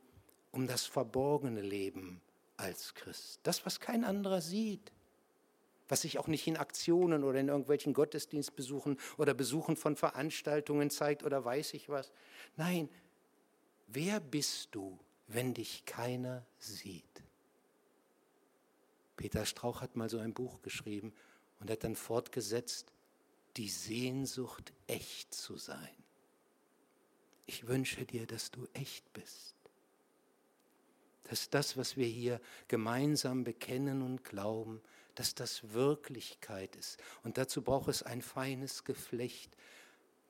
um 0.52 0.67
das 0.67 0.86
verborgene 0.86 1.62
Leben 1.62 2.21
als 2.58 2.93
Christ. 2.93 3.39
Das, 3.43 3.65
was 3.65 3.80
kein 3.80 4.04
anderer 4.04 4.41
sieht. 4.41 4.91
Was 5.88 6.02
sich 6.02 6.19
auch 6.19 6.28
nicht 6.28 6.48
in 6.48 6.58
Aktionen 6.58 7.24
oder 7.24 7.39
in 7.39 7.50
irgendwelchen 7.50 7.93
Gottesdienstbesuchen 7.93 8.98
oder 9.17 9.34
Besuchen 9.34 9.76
von 9.76 9.96
Veranstaltungen 9.96 10.89
zeigt 10.89 11.24
oder 11.24 11.43
weiß 11.43 11.74
ich 11.74 11.89
was. 11.89 12.12
Nein, 12.56 12.89
wer 13.88 14.19
bist 14.19 14.69
du, 14.72 15.00
wenn 15.28 15.54
dich 15.54 15.86
keiner 15.86 16.46
sieht? 16.58 17.04
Peter 19.15 19.46
Strauch 19.46 19.82
hat 19.82 19.96
mal 19.96 20.10
so 20.10 20.19
ein 20.19 20.34
Buch 20.34 20.62
geschrieben 20.62 21.13
und 21.60 21.69
hat 21.69 21.84
dann 21.84 21.96
fortgesetzt, 21.96 22.91
die 23.58 23.69
Sehnsucht 23.69 24.74
echt 24.88 25.34
zu 25.34 25.58
sein. 25.58 25.78
Ich 27.46 27.67
wünsche 27.67 28.06
dir, 28.06 28.26
dass 28.26 28.52
du 28.52 28.67
echt 28.74 29.12
bist 29.13 29.56
dass 31.24 31.50
das, 31.50 31.78
was 31.78 31.98
wir 31.98 32.06
hier 32.06 32.39
gemeinsam 32.67 33.43
bekennen 33.43 34.02
und 34.02 34.24
glauben, 34.24 34.82
dass 35.15 35.36
das 35.36 35.73
Wirklichkeit 35.73 36.76
ist. 36.76 36.97
Und 37.23 37.38
dazu 37.38 37.62
braucht 37.62 37.89
es 37.89 38.04
ein 38.04 38.21
feines 38.21 38.84
Geflecht, 38.84 39.56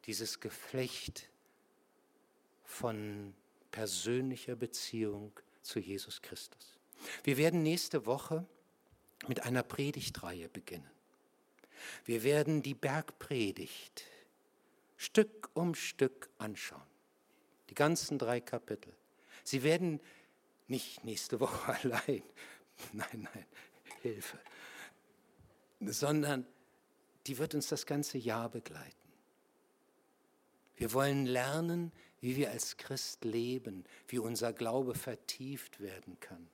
dieses 0.06 0.40
Geflecht 0.40 1.30
von 2.64 3.34
persönlicher 3.72 4.56
Beziehung 4.56 5.32
zu 5.62 5.80
Jesus 5.80 6.22
Christus. 6.22 6.78
Wir 7.24 7.38
werden 7.38 7.64
nächste 7.64 8.06
Woche 8.06 8.46
mit 9.28 9.44
einer 9.44 9.64
Predigtreihe 9.64 10.50
beginnen. 10.50 10.90
Wir 12.06 12.24
werden 12.24 12.62
die 12.62 12.74
Bergpredigt 12.74 14.06
Stück 14.98 15.50
um 15.54 15.76
Stück 15.76 16.30
anschauen. 16.38 16.82
Die 17.70 17.76
ganzen 17.76 18.18
drei 18.18 18.40
Kapitel. 18.40 18.94
Sie 19.44 19.64
werden 19.64 20.00
nicht 20.68 21.04
nächste 21.04 21.40
Woche 21.40 21.74
allein. 21.84 22.24
Nein, 22.94 23.28
nein, 23.34 23.46
Hilfe. 24.02 24.40
Sondern 25.86 26.46
die 27.28 27.38
wird 27.38 27.56
uns 27.56 27.68
das 27.68 27.86
ganze 27.86 28.18
Jahr 28.18 28.50
begleiten. 28.50 28.96
Wir 30.76 30.94
wollen 30.94 31.26
lernen, 31.26 31.92
wie 32.20 32.36
wir 32.36 32.52
als 32.52 32.78
Christ 32.78 33.26
leben, 33.26 33.86
wie 34.08 34.20
unser 34.20 34.54
Glaube 34.54 34.96
vertieft 34.96 35.80
werden 35.80 36.20
kann. 36.20 36.48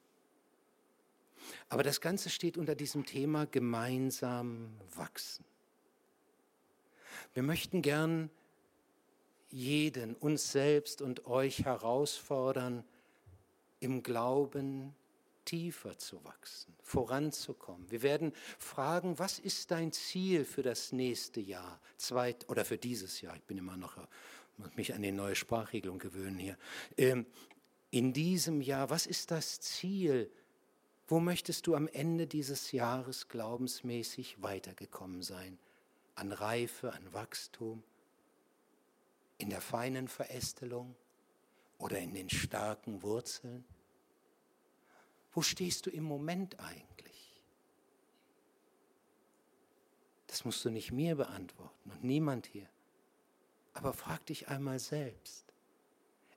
Aber 1.69 1.83
das 1.83 2.01
Ganze 2.01 2.29
steht 2.29 2.57
unter 2.57 2.75
diesem 2.75 3.05
Thema 3.05 3.45
gemeinsam 3.45 4.71
wachsen. 4.95 5.45
Wir 7.33 7.43
möchten 7.43 7.81
gern 7.81 8.29
jeden, 9.49 10.15
uns 10.15 10.51
selbst 10.51 11.01
und 11.01 11.25
euch 11.25 11.65
herausfordern, 11.65 12.83
im 13.79 14.03
Glauben 14.03 14.93
tiefer 15.49 15.97
zu 15.97 16.23
wachsen, 16.23 16.75
voranzukommen. 16.83 17.89
Wir 17.89 18.03
werden 18.03 18.33
fragen, 18.59 19.17
was 19.17 19.39
ist 19.39 19.71
dein 19.71 19.91
Ziel 19.91 20.45
für 20.45 20.61
das 20.61 20.91
nächste 20.91 21.39
Jahr, 21.39 21.79
zweit 21.97 22.47
oder 22.49 22.65
für 22.65 22.77
dieses 22.77 23.21
Jahr? 23.21 23.35
Ich 23.35 23.43
bin 23.43 23.57
immer 23.57 23.75
noch, 23.75 23.97
muss 24.57 24.75
mich 24.75 24.93
an 24.93 25.01
die 25.01 25.11
neue 25.11 25.35
Sprachregelung 25.35 25.97
gewöhnen 25.97 26.37
hier. 26.37 26.57
Ähm, 26.97 27.25
in 27.89 28.13
diesem 28.13 28.61
Jahr, 28.61 28.91
was 28.91 29.07
ist 29.07 29.31
das 29.31 29.59
Ziel? 29.59 30.31
Wo 31.07 31.19
möchtest 31.19 31.65
du 31.65 31.73
am 31.73 31.87
Ende 31.87 32.27
dieses 32.27 32.71
Jahres 32.71 33.27
glaubensmäßig 33.27 34.43
weitergekommen 34.43 35.23
sein? 35.23 35.57
An 36.13 36.31
Reife, 36.31 36.93
an 36.93 37.13
Wachstum, 37.13 37.81
in 39.39 39.49
der 39.49 39.61
feinen 39.61 40.07
Verästelung? 40.07 40.95
oder 41.79 41.97
in 41.97 42.13
den 42.13 42.29
starken 42.29 43.01
Wurzeln? 43.01 43.65
Wo 45.31 45.41
stehst 45.41 45.85
du 45.85 45.89
im 45.89 46.03
Moment 46.03 46.59
eigentlich? 46.59 47.41
Das 50.27 50.45
musst 50.45 50.63
du 50.65 50.69
nicht 50.69 50.91
mir 50.91 51.15
beantworten 51.15 51.91
und 51.91 52.03
niemand 52.03 52.45
hier. 52.47 52.67
Aber 53.73 53.93
frag 53.93 54.25
dich 54.25 54.47
einmal 54.47 54.79
selbst. 54.79 55.45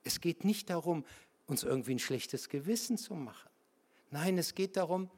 Es 0.04 0.20
geht 0.20 0.44
nicht 0.44 0.70
darum, 0.70 1.04
uns 1.46 1.62
irgendwie 1.62 1.94
ein 1.94 1.98
schlechtes 1.98 2.48
Gewissen 2.48 2.98
zu 2.98 3.14
machen. 3.14 3.50
Nein, 4.10 4.38
es 4.38 4.54
geht 4.54 4.76
darum, 4.76 5.10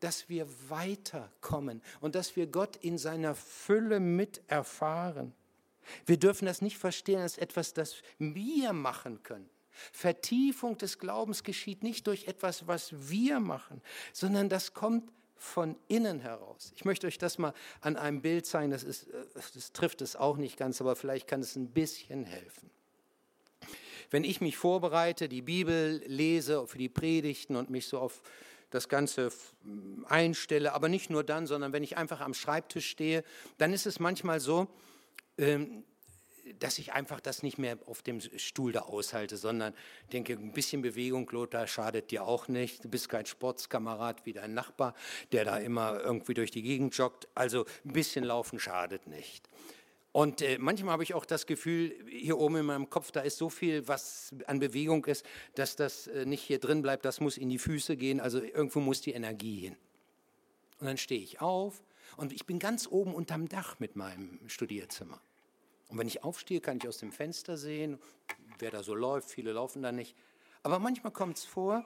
dass 0.00 0.28
wir 0.28 0.46
weiterkommen 0.68 1.82
und 2.00 2.14
dass 2.14 2.36
wir 2.36 2.46
Gott 2.46 2.76
in 2.76 2.98
seiner 2.98 3.34
Fülle 3.34 4.00
miterfahren. 4.00 5.34
Wir 6.06 6.18
dürfen 6.18 6.46
das 6.46 6.62
nicht 6.62 6.78
verstehen 6.78 7.20
als 7.20 7.38
etwas, 7.38 7.72
das 7.72 8.02
wir 8.18 8.72
machen 8.72 9.22
können 9.22 9.48
Vertiefung 9.92 10.78
des 10.78 10.98
Glaubens 10.98 11.42
geschieht 11.42 11.82
nicht 11.82 12.06
durch 12.06 12.26
etwas, 12.26 12.66
was 12.66 12.92
wir 13.10 13.40
machen, 13.40 13.80
sondern 14.12 14.48
das 14.48 14.74
kommt 14.74 15.10
von 15.36 15.76
innen 15.88 16.20
heraus. 16.20 16.72
Ich 16.74 16.84
möchte 16.84 17.06
euch 17.06 17.18
das 17.18 17.38
mal 17.38 17.52
an 17.80 17.96
einem 17.96 18.22
Bild 18.22 18.46
zeigen, 18.46 18.70
das, 18.70 18.82
ist, 18.82 19.08
äh, 19.08 19.24
das 19.34 19.72
trifft 19.72 20.00
es 20.00 20.16
auch 20.16 20.36
nicht 20.36 20.56
ganz, 20.56 20.80
aber 20.80 20.96
vielleicht 20.96 21.28
kann 21.28 21.40
es 21.40 21.56
ein 21.56 21.68
bisschen 21.68 22.24
helfen. 22.24 22.70
Wenn 24.10 24.24
ich 24.24 24.40
mich 24.40 24.56
vorbereite, 24.56 25.28
die 25.28 25.42
Bibel 25.42 26.02
lese 26.06 26.66
für 26.66 26.78
die 26.78 26.88
Predigten 26.88 27.56
und 27.56 27.70
mich 27.70 27.86
so 27.86 27.98
auf 27.98 28.22
das 28.70 28.88
Ganze 28.88 29.30
einstelle, 30.06 30.72
aber 30.72 30.88
nicht 30.88 31.10
nur 31.10 31.24
dann, 31.24 31.46
sondern 31.46 31.72
wenn 31.72 31.82
ich 31.82 31.96
einfach 31.96 32.20
am 32.20 32.34
Schreibtisch 32.34 32.88
stehe, 32.88 33.22
dann 33.58 33.72
ist 33.72 33.86
es 33.86 34.00
manchmal 34.00 34.40
so, 34.40 34.68
ähm, 35.38 35.84
dass 36.58 36.78
ich 36.78 36.92
einfach 36.92 37.20
das 37.20 37.42
nicht 37.42 37.58
mehr 37.58 37.78
auf 37.86 38.02
dem 38.02 38.20
Stuhl 38.20 38.72
da 38.72 38.80
aushalte, 38.80 39.36
sondern 39.36 39.74
denke, 40.12 40.34
ein 40.34 40.52
bisschen 40.52 40.82
Bewegung, 40.82 41.28
Lothar, 41.30 41.66
schadet 41.66 42.10
dir 42.10 42.24
auch 42.24 42.48
nicht. 42.48 42.84
Du 42.84 42.88
bist 42.88 43.08
kein 43.08 43.26
Sportskamerad 43.26 44.26
wie 44.26 44.32
dein 44.32 44.54
Nachbar, 44.54 44.94
der 45.32 45.44
da 45.44 45.58
immer 45.58 46.00
irgendwie 46.00 46.34
durch 46.34 46.50
die 46.50 46.62
Gegend 46.62 46.96
joggt. 46.96 47.28
Also 47.34 47.64
ein 47.84 47.92
bisschen 47.92 48.24
laufen 48.24 48.58
schadet 48.58 49.06
nicht. 49.06 49.48
Und 50.12 50.42
äh, 50.42 50.58
manchmal 50.58 50.92
habe 50.92 51.02
ich 51.02 51.12
auch 51.12 51.24
das 51.24 51.44
Gefühl, 51.44 51.92
hier 52.08 52.38
oben 52.38 52.56
in 52.58 52.66
meinem 52.66 52.88
Kopf, 52.88 53.10
da 53.10 53.22
ist 53.22 53.36
so 53.36 53.48
viel, 53.48 53.88
was 53.88 54.32
an 54.46 54.60
Bewegung 54.60 55.04
ist, 55.06 55.26
dass 55.56 55.74
das 55.74 56.06
äh, 56.06 56.24
nicht 56.24 56.42
hier 56.42 56.60
drin 56.60 56.82
bleibt, 56.82 57.04
das 57.04 57.18
muss 57.18 57.36
in 57.36 57.48
die 57.48 57.58
Füße 57.58 57.96
gehen, 57.96 58.20
also 58.20 58.40
irgendwo 58.40 58.78
muss 58.78 59.00
die 59.00 59.12
Energie 59.12 59.58
hin. 59.58 59.76
Und 60.78 60.86
dann 60.86 60.98
stehe 60.98 61.20
ich 61.20 61.40
auf 61.40 61.82
und 62.16 62.32
ich 62.32 62.46
bin 62.46 62.60
ganz 62.60 62.86
oben 62.86 63.12
unterm 63.12 63.48
Dach 63.48 63.80
mit 63.80 63.96
meinem 63.96 64.38
Studierzimmer. 64.46 65.20
Und 65.88 65.98
wenn 65.98 66.06
ich 66.06 66.24
aufstehe, 66.24 66.60
kann 66.60 66.78
ich 66.78 66.88
aus 66.88 66.98
dem 66.98 67.12
Fenster 67.12 67.56
sehen, 67.56 67.98
wer 68.58 68.70
da 68.70 68.82
so 68.82 68.94
läuft. 68.94 69.30
Viele 69.30 69.52
laufen 69.52 69.82
da 69.82 69.92
nicht. 69.92 70.16
Aber 70.62 70.78
manchmal 70.78 71.12
kommt 71.12 71.38
es 71.38 71.44
vor, 71.44 71.84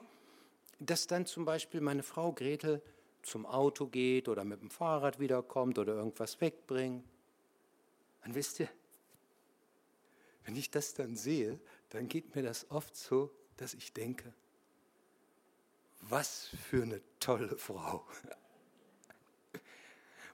dass 0.79 1.07
dann 1.07 1.25
zum 1.25 1.45
Beispiel 1.45 1.81
meine 1.81 2.03
Frau 2.03 2.31
Gretel 2.31 2.81
zum 3.21 3.45
Auto 3.45 3.87
geht 3.87 4.29
oder 4.29 4.45
mit 4.45 4.61
dem 4.61 4.69
Fahrrad 4.69 5.19
wiederkommt 5.19 5.77
oder 5.77 5.93
irgendwas 5.93 6.39
wegbringt. 6.39 7.03
Und 8.25 8.35
wisst 8.35 8.59
ihr, 8.59 8.69
wenn 10.45 10.55
ich 10.55 10.71
das 10.71 10.93
dann 10.93 11.15
sehe, 11.15 11.59
dann 11.89 12.07
geht 12.07 12.35
mir 12.35 12.43
das 12.43 12.71
oft 12.71 12.95
so, 12.95 13.31
dass 13.57 13.73
ich 13.73 13.93
denke, 13.93 14.33
was 16.01 16.49
für 16.69 16.83
eine 16.83 17.01
tolle 17.19 17.57
Frau. 17.57 18.05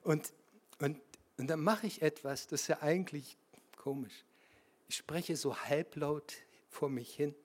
Und, 0.04 0.32
und, 0.78 1.00
und 1.36 1.48
dann 1.48 1.60
mache 1.60 1.88
ich 1.88 2.02
etwas, 2.02 2.46
das 2.46 2.68
ja 2.68 2.80
eigentlich 2.80 3.36
komisch. 3.86 4.24
Ich 4.88 4.96
spreche 4.96 5.36
so 5.36 5.56
halblaut 5.56 6.34
vor 6.68 6.88
mich 6.88 7.14
hin. 7.14 7.36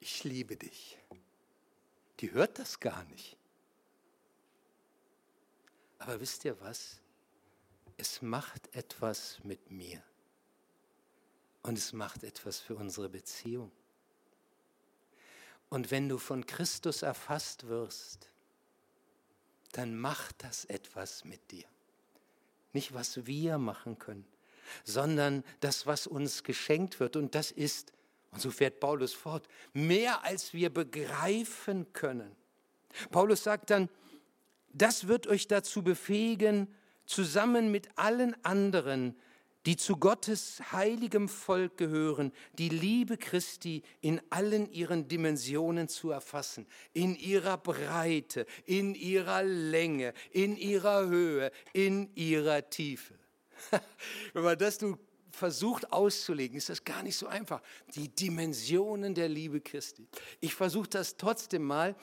Ich 0.00 0.24
liebe 0.24 0.56
dich. 0.56 0.98
Die 2.18 2.32
hört 2.32 2.58
das 2.58 2.80
gar 2.80 3.04
nicht. 3.04 3.36
Aber 6.00 6.20
wisst 6.20 6.44
ihr 6.44 6.60
was? 6.60 7.00
Es 7.96 8.20
macht 8.20 8.74
etwas 8.74 9.38
mit 9.44 9.70
mir. 9.70 10.02
Und 11.62 11.78
es 11.78 11.92
macht 11.92 12.24
etwas 12.24 12.58
für 12.58 12.74
unsere 12.74 13.08
Beziehung. 13.08 13.70
Und 15.68 15.92
wenn 15.92 16.08
du 16.08 16.18
von 16.18 16.46
Christus 16.46 17.02
erfasst 17.02 17.68
wirst, 17.68 18.28
dann 19.70 19.96
macht 19.96 20.42
das 20.42 20.64
etwas 20.64 21.24
mit 21.24 21.52
dir. 21.52 21.68
Nicht, 22.72 22.92
was 22.92 23.24
wir 23.24 23.58
machen 23.58 24.00
können, 24.00 24.26
sondern 24.84 25.44
das, 25.60 25.86
was 25.86 26.06
uns 26.06 26.42
geschenkt 26.42 27.00
wird. 27.00 27.16
Und 27.16 27.34
das 27.34 27.50
ist, 27.50 27.92
und 28.32 28.40
so 28.40 28.50
fährt 28.50 28.80
Paulus 28.80 29.12
fort, 29.12 29.48
mehr 29.72 30.24
als 30.24 30.52
wir 30.52 30.70
begreifen 30.70 31.92
können. 31.92 32.34
Paulus 33.10 33.44
sagt 33.44 33.70
dann, 33.70 33.88
das 34.72 35.08
wird 35.08 35.26
euch 35.26 35.48
dazu 35.48 35.82
befähigen, 35.82 36.68
zusammen 37.06 37.70
mit 37.70 37.88
allen 37.96 38.36
anderen, 38.44 39.16
die 39.66 39.76
zu 39.76 39.96
Gottes 39.96 40.62
heiligem 40.72 41.28
Volk 41.28 41.76
gehören, 41.76 42.32
die 42.54 42.68
Liebe 42.68 43.16
Christi 43.16 43.82
in 44.00 44.20
allen 44.30 44.70
ihren 44.72 45.08
Dimensionen 45.08 45.88
zu 45.88 46.10
erfassen, 46.10 46.66
in 46.92 47.14
ihrer 47.16 47.58
Breite, 47.58 48.46
in 48.64 48.94
ihrer 48.94 49.42
Länge, 49.42 50.14
in 50.30 50.56
ihrer 50.56 51.06
Höhe, 51.06 51.50
in 51.72 52.14
ihrer 52.14 52.70
Tiefe. 52.70 53.17
Wenn 54.32 54.44
man 54.44 54.58
das 54.58 54.78
du 54.78 54.98
versucht 55.30 55.92
auszulegen, 55.92 56.56
ist 56.56 56.68
das 56.68 56.84
gar 56.84 57.02
nicht 57.02 57.16
so 57.16 57.26
einfach. 57.26 57.62
Die 57.94 58.08
Dimensionen 58.08 59.14
der 59.14 59.28
Liebe 59.28 59.60
Christi. 59.60 60.06
Ich 60.40 60.54
versuche 60.54 60.88
das 60.88 61.16
trotzdem 61.16 61.62
mal 61.62 61.94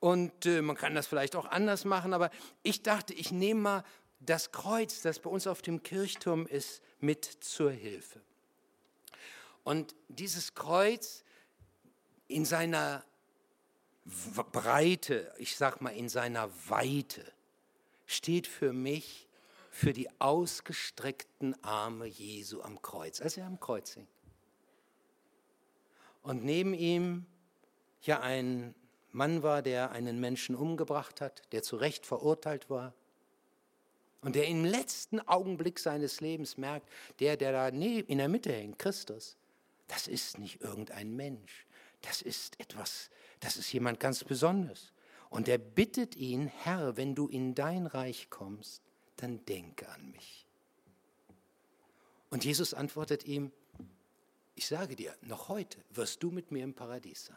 und 0.00 0.46
äh, 0.46 0.62
man 0.62 0.76
kann 0.76 0.94
das 0.94 1.06
vielleicht 1.06 1.36
auch 1.36 1.46
anders 1.46 1.84
machen, 1.84 2.14
aber 2.14 2.30
ich 2.62 2.82
dachte, 2.82 3.14
ich 3.14 3.30
nehme 3.30 3.60
mal 3.60 3.84
das 4.20 4.52
Kreuz, 4.52 5.02
das 5.02 5.18
bei 5.18 5.30
uns 5.30 5.46
auf 5.46 5.62
dem 5.62 5.82
Kirchturm 5.82 6.46
ist, 6.46 6.82
mit 7.00 7.24
zur 7.24 7.70
Hilfe. 7.70 8.20
Und 9.64 9.94
dieses 10.08 10.54
Kreuz 10.54 11.24
in 12.28 12.44
seiner 12.44 13.04
Breite, 14.52 15.32
ich 15.38 15.56
sag 15.56 15.80
mal 15.80 15.90
in 15.90 16.08
seiner 16.08 16.50
Weite, 16.68 17.24
steht 18.06 18.46
für 18.46 18.72
mich 18.72 19.28
für 19.70 19.92
die 19.92 20.08
ausgestreckten 20.20 21.62
Arme 21.62 22.06
Jesu 22.06 22.60
am 22.60 22.82
Kreuz, 22.82 23.20
als 23.20 23.36
er 23.36 23.46
am 23.46 23.60
Kreuz 23.60 23.94
hing. 23.94 24.06
Und 26.22 26.44
neben 26.44 26.74
ihm 26.74 27.24
ja 28.02 28.20
ein 28.20 28.74
Mann 29.12 29.42
war, 29.42 29.62
der 29.62 29.92
einen 29.92 30.20
Menschen 30.20 30.54
umgebracht 30.54 31.20
hat, 31.20 31.42
der 31.52 31.62
zu 31.62 31.76
Recht 31.76 32.04
verurteilt 32.04 32.68
war 32.68 32.94
und 34.20 34.34
der 34.34 34.46
im 34.48 34.64
letzten 34.64 35.20
Augenblick 35.20 35.78
seines 35.78 36.20
Lebens 36.20 36.58
merkt, 36.58 36.88
der, 37.20 37.36
der 37.36 37.52
da 37.52 37.68
in 37.68 38.18
der 38.18 38.28
Mitte 38.28 38.52
hängt, 38.52 38.78
Christus, 38.78 39.36
das 39.88 40.08
ist 40.08 40.38
nicht 40.38 40.60
irgendein 40.60 41.16
Mensch, 41.16 41.66
das 42.02 42.22
ist 42.22 42.60
etwas, 42.60 43.10
das 43.40 43.56
ist 43.56 43.72
jemand 43.72 43.98
ganz 43.98 44.22
Besonderes. 44.24 44.92
Und 45.30 45.48
er 45.48 45.58
bittet 45.58 46.16
ihn, 46.16 46.48
Herr, 46.48 46.96
wenn 46.96 47.14
du 47.14 47.28
in 47.28 47.54
dein 47.54 47.86
Reich 47.86 48.30
kommst, 48.30 48.82
dann 49.22 49.44
denke 49.44 49.88
an 49.88 50.10
mich. 50.10 50.46
Und 52.30 52.44
Jesus 52.44 52.74
antwortet 52.74 53.24
ihm, 53.24 53.52
ich 54.54 54.66
sage 54.66 54.94
dir, 54.94 55.16
noch 55.22 55.48
heute 55.48 55.78
wirst 55.90 56.22
du 56.22 56.30
mit 56.30 56.50
mir 56.50 56.64
im 56.64 56.74
Paradies 56.74 57.26
sein. 57.26 57.36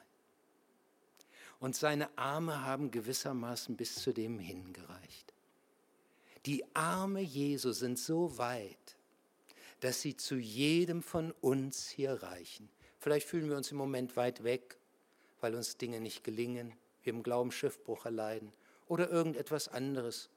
Und 1.59 1.75
seine 1.75 2.15
Arme 2.17 2.63
haben 2.65 2.91
gewissermaßen 2.91 3.77
bis 3.77 3.95
zu 3.95 4.11
dem 4.13 4.39
hingereicht. 4.39 5.33
Die 6.45 6.63
Arme 6.75 7.21
Jesu 7.21 7.71
sind 7.71 7.97
so 7.97 8.37
weit, 8.37 8.97
dass 9.79 10.01
sie 10.01 10.17
zu 10.17 10.35
jedem 10.35 11.01
von 11.01 11.31
uns 11.41 11.89
hier 11.89 12.21
reichen. 12.21 12.69
Vielleicht 12.99 13.27
fühlen 13.27 13.49
wir 13.49 13.57
uns 13.57 13.71
im 13.71 13.77
Moment 13.77 14.15
weit 14.17 14.43
weg, 14.43 14.77
weil 15.39 15.55
uns 15.55 15.77
Dinge 15.77 16.01
nicht 16.01 16.23
gelingen, 16.23 16.73
wir 17.03 17.13
im 17.13 17.23
Glauben 17.23 17.51
Schiffbruch 17.51 18.05
erleiden 18.05 18.51
oder 18.87 19.09
irgendetwas 19.09 19.67
anderes 19.67 20.29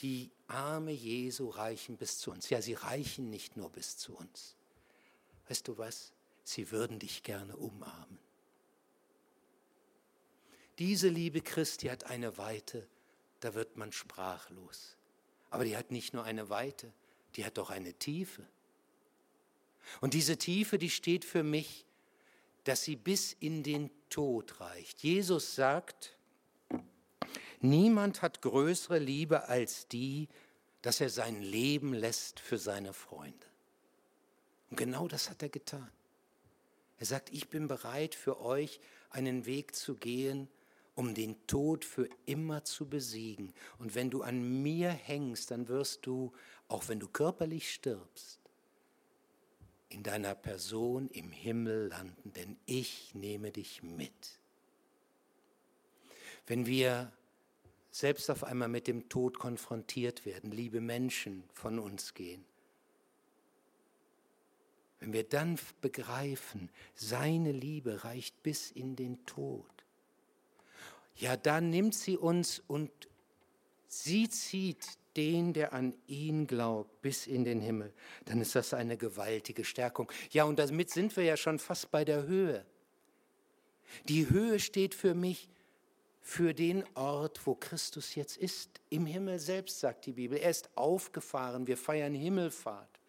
die 0.00 0.30
Arme 0.46 0.92
Jesu 0.92 1.48
reichen 1.48 1.96
bis 1.96 2.18
zu 2.18 2.30
uns. 2.30 2.48
Ja, 2.50 2.62
sie 2.62 2.74
reichen 2.74 3.30
nicht 3.30 3.56
nur 3.56 3.70
bis 3.70 3.96
zu 3.96 4.16
uns. 4.16 4.56
Weißt 5.48 5.66
du 5.66 5.78
was? 5.78 6.12
Sie 6.44 6.70
würden 6.70 6.98
dich 6.98 7.22
gerne 7.22 7.56
umarmen. 7.56 8.18
Diese 10.78 11.08
Liebe 11.08 11.40
Christi 11.40 11.88
hat 11.88 12.04
eine 12.04 12.38
Weite, 12.38 12.86
da 13.40 13.54
wird 13.54 13.76
man 13.76 13.92
sprachlos. 13.92 14.96
Aber 15.50 15.64
die 15.64 15.76
hat 15.76 15.90
nicht 15.90 16.14
nur 16.14 16.24
eine 16.24 16.50
Weite, 16.50 16.92
die 17.34 17.44
hat 17.44 17.58
doch 17.58 17.70
eine 17.70 17.94
Tiefe. 17.94 18.46
Und 20.00 20.14
diese 20.14 20.36
Tiefe, 20.36 20.78
die 20.78 20.90
steht 20.90 21.24
für 21.24 21.42
mich, 21.42 21.84
dass 22.64 22.84
sie 22.84 22.96
bis 22.96 23.32
in 23.32 23.62
den 23.62 23.90
Tod 24.10 24.60
reicht. 24.60 25.02
Jesus 25.02 25.54
sagt, 25.54 26.17
Niemand 27.60 28.22
hat 28.22 28.42
größere 28.42 28.98
Liebe 28.98 29.48
als 29.48 29.88
die, 29.88 30.28
dass 30.82 31.00
er 31.00 31.10
sein 31.10 31.42
Leben 31.42 31.92
lässt 31.92 32.38
für 32.40 32.58
seine 32.58 32.92
Freunde. 32.92 33.46
Und 34.70 34.76
genau 34.76 35.08
das 35.08 35.28
hat 35.28 35.42
er 35.42 35.48
getan. 35.48 35.90
Er 36.98 37.06
sagt, 37.06 37.32
ich 37.32 37.48
bin 37.48 37.68
bereit 37.68 38.14
für 38.14 38.40
euch 38.40 38.80
einen 39.10 39.46
Weg 39.46 39.74
zu 39.74 39.94
gehen, 39.94 40.48
um 40.94 41.14
den 41.14 41.36
Tod 41.46 41.84
für 41.84 42.08
immer 42.26 42.64
zu 42.64 42.88
besiegen. 42.88 43.54
Und 43.78 43.94
wenn 43.94 44.10
du 44.10 44.22
an 44.22 44.62
mir 44.62 44.90
hängst, 44.90 45.50
dann 45.50 45.68
wirst 45.68 46.06
du, 46.06 46.32
auch 46.66 46.88
wenn 46.88 46.98
du 46.98 47.08
körperlich 47.08 47.72
stirbst, 47.72 48.40
in 49.88 50.02
deiner 50.02 50.34
Person 50.34 51.08
im 51.08 51.30
Himmel 51.30 51.88
landen, 51.88 52.32
denn 52.32 52.56
ich 52.66 53.14
nehme 53.14 53.52
dich 53.52 53.82
mit. 53.82 54.38
Wenn 56.46 56.66
wir 56.66 57.12
selbst 57.90 58.30
auf 58.30 58.44
einmal 58.44 58.68
mit 58.68 58.86
dem 58.86 59.08
Tod 59.08 59.38
konfrontiert 59.38 60.26
werden, 60.26 60.50
liebe 60.50 60.80
Menschen 60.80 61.44
von 61.52 61.78
uns 61.78 62.14
gehen, 62.14 62.44
wenn 65.00 65.12
wir 65.12 65.24
dann 65.24 65.58
begreifen, 65.80 66.70
seine 66.94 67.52
Liebe 67.52 68.04
reicht 68.04 68.42
bis 68.42 68.70
in 68.70 68.96
den 68.96 69.24
Tod, 69.26 69.66
ja, 71.16 71.36
dann 71.36 71.70
nimmt 71.70 71.94
sie 71.94 72.16
uns 72.16 72.62
und 72.66 72.90
sie 73.88 74.28
zieht 74.28 74.98
den, 75.16 75.52
der 75.52 75.72
an 75.72 75.94
ihn 76.06 76.46
glaubt, 76.46 77.02
bis 77.02 77.26
in 77.26 77.44
den 77.44 77.60
Himmel. 77.60 77.92
Dann 78.24 78.40
ist 78.40 78.54
das 78.54 78.72
eine 78.72 78.96
gewaltige 78.96 79.64
Stärkung. 79.64 80.10
Ja, 80.30 80.44
und 80.44 80.60
damit 80.60 80.90
sind 80.90 81.16
wir 81.16 81.24
ja 81.24 81.36
schon 81.36 81.58
fast 81.58 81.90
bei 81.90 82.04
der 82.04 82.26
Höhe. 82.26 82.64
Die 84.08 84.30
Höhe 84.30 84.60
steht 84.60 84.94
für 84.94 85.14
mich 85.14 85.48
für 86.28 86.52
den 86.52 86.84
Ort, 86.94 87.46
wo 87.46 87.54
Christus 87.54 88.14
jetzt 88.14 88.36
ist. 88.36 88.82
Im 88.90 89.06
Himmel 89.06 89.38
selbst, 89.38 89.80
sagt 89.80 90.04
die 90.04 90.12
Bibel. 90.12 90.36
Er 90.36 90.50
ist 90.50 90.68
aufgefahren. 90.74 91.66
Wir 91.66 91.78
feiern 91.78 92.12
Himmelfahrt. 92.12 93.00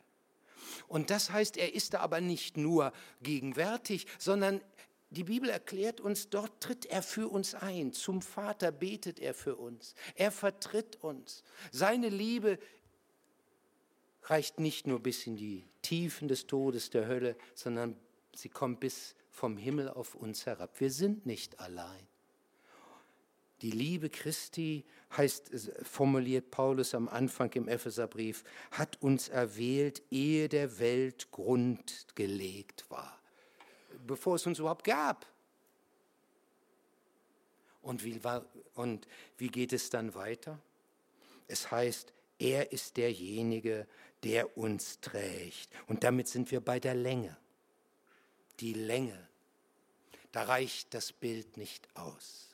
Und 0.87 1.09
das 1.09 1.29
heißt, 1.29 1.57
er 1.57 1.75
ist 1.75 1.93
da 1.93 1.99
aber 1.99 2.21
nicht 2.21 2.55
nur 2.55 2.93
gegenwärtig, 3.21 4.07
sondern 4.19 4.61
die 5.09 5.25
Bibel 5.25 5.49
erklärt 5.49 5.99
uns, 5.99 6.29
dort 6.29 6.61
tritt 6.61 6.85
er 6.85 7.03
für 7.03 7.27
uns 7.27 7.55
ein. 7.55 7.91
Zum 7.91 8.21
Vater 8.21 8.71
betet 8.71 9.19
er 9.19 9.33
für 9.33 9.57
uns. 9.57 9.95
Er 10.15 10.31
vertritt 10.31 11.03
uns. 11.03 11.43
Seine 11.73 12.07
Liebe 12.07 12.57
reicht 14.23 14.61
nicht 14.61 14.87
nur 14.87 15.01
bis 15.01 15.27
in 15.27 15.35
die 15.35 15.67
Tiefen 15.81 16.29
des 16.29 16.47
Todes 16.47 16.89
der 16.89 17.07
Hölle, 17.07 17.35
sondern 17.53 17.97
sie 18.33 18.47
kommt 18.47 18.79
bis 18.79 19.13
vom 19.29 19.57
Himmel 19.57 19.89
auf 19.89 20.15
uns 20.15 20.45
herab. 20.45 20.79
Wir 20.79 20.89
sind 20.89 21.25
nicht 21.25 21.59
allein. 21.59 22.08
Die 23.61 23.71
Liebe 23.71 24.09
Christi 24.09 24.85
heißt, 25.17 25.51
formuliert 25.83 26.51
Paulus 26.51 26.93
am 26.93 27.09
Anfang 27.09 27.51
im 27.53 27.67
Epheserbrief, 27.67 28.43
hat 28.71 29.01
uns 29.01 29.27
erwählt, 29.27 30.01
ehe 30.11 30.47
der 30.47 30.79
Welt 30.79 31.31
Grund 31.31 32.05
gelegt 32.15 32.85
war, 32.89 33.19
bevor 34.07 34.35
es 34.35 34.45
uns 34.45 34.59
überhaupt 34.59 34.85
gab. 34.85 35.25
Und 37.81 38.03
wie, 38.03 38.19
und 38.75 39.07
wie 39.37 39.47
geht 39.47 39.73
es 39.73 39.89
dann 39.89 40.13
weiter? 40.13 40.59
Es 41.47 41.71
heißt, 41.71 42.13
er 42.37 42.71
ist 42.71 42.97
derjenige, 42.97 43.87
der 44.23 44.57
uns 44.57 44.99
trägt. 45.01 45.69
Und 45.87 46.03
damit 46.03 46.27
sind 46.27 46.51
wir 46.51 46.61
bei 46.61 46.79
der 46.79 46.95
Länge. 46.95 47.35
Die 48.59 48.73
Länge. 48.73 49.27
Da 50.31 50.43
reicht 50.43 50.93
das 50.93 51.11
Bild 51.11 51.57
nicht 51.57 51.87
aus. 51.95 52.48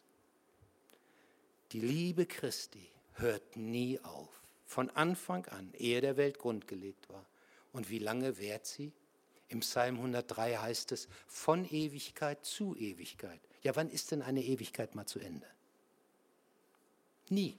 Die 1.72 1.80
Liebe 1.80 2.26
Christi 2.26 2.88
hört 3.16 3.56
nie 3.56 4.00
auf, 4.02 4.42
von 4.66 4.90
Anfang 4.92 5.46
an, 5.48 5.74
ehe 5.78 6.02
der 6.02 6.18
Welt 6.18 6.38
grundgelegt 6.40 7.10
war. 7.10 7.26
Und 7.74 7.90
wie 7.90 8.00
lange 8.00 8.38
währt 8.38 8.66
sie? 8.66 8.94
Im 9.48 9.60
Psalm 9.60 9.96
103 9.98 10.58
heißt 10.58 10.92
es, 10.92 11.08
von 11.28 11.66
Ewigkeit 11.66 12.46
zu 12.46 12.76
Ewigkeit. 12.76 13.40
Ja, 13.62 13.76
wann 13.76 13.90
ist 13.90 14.12
denn 14.12 14.22
eine 14.22 14.44
Ewigkeit 14.44 14.96
mal 14.96 15.06
zu 15.06 15.20
Ende? 15.20 15.48
Nie. 17.30 17.58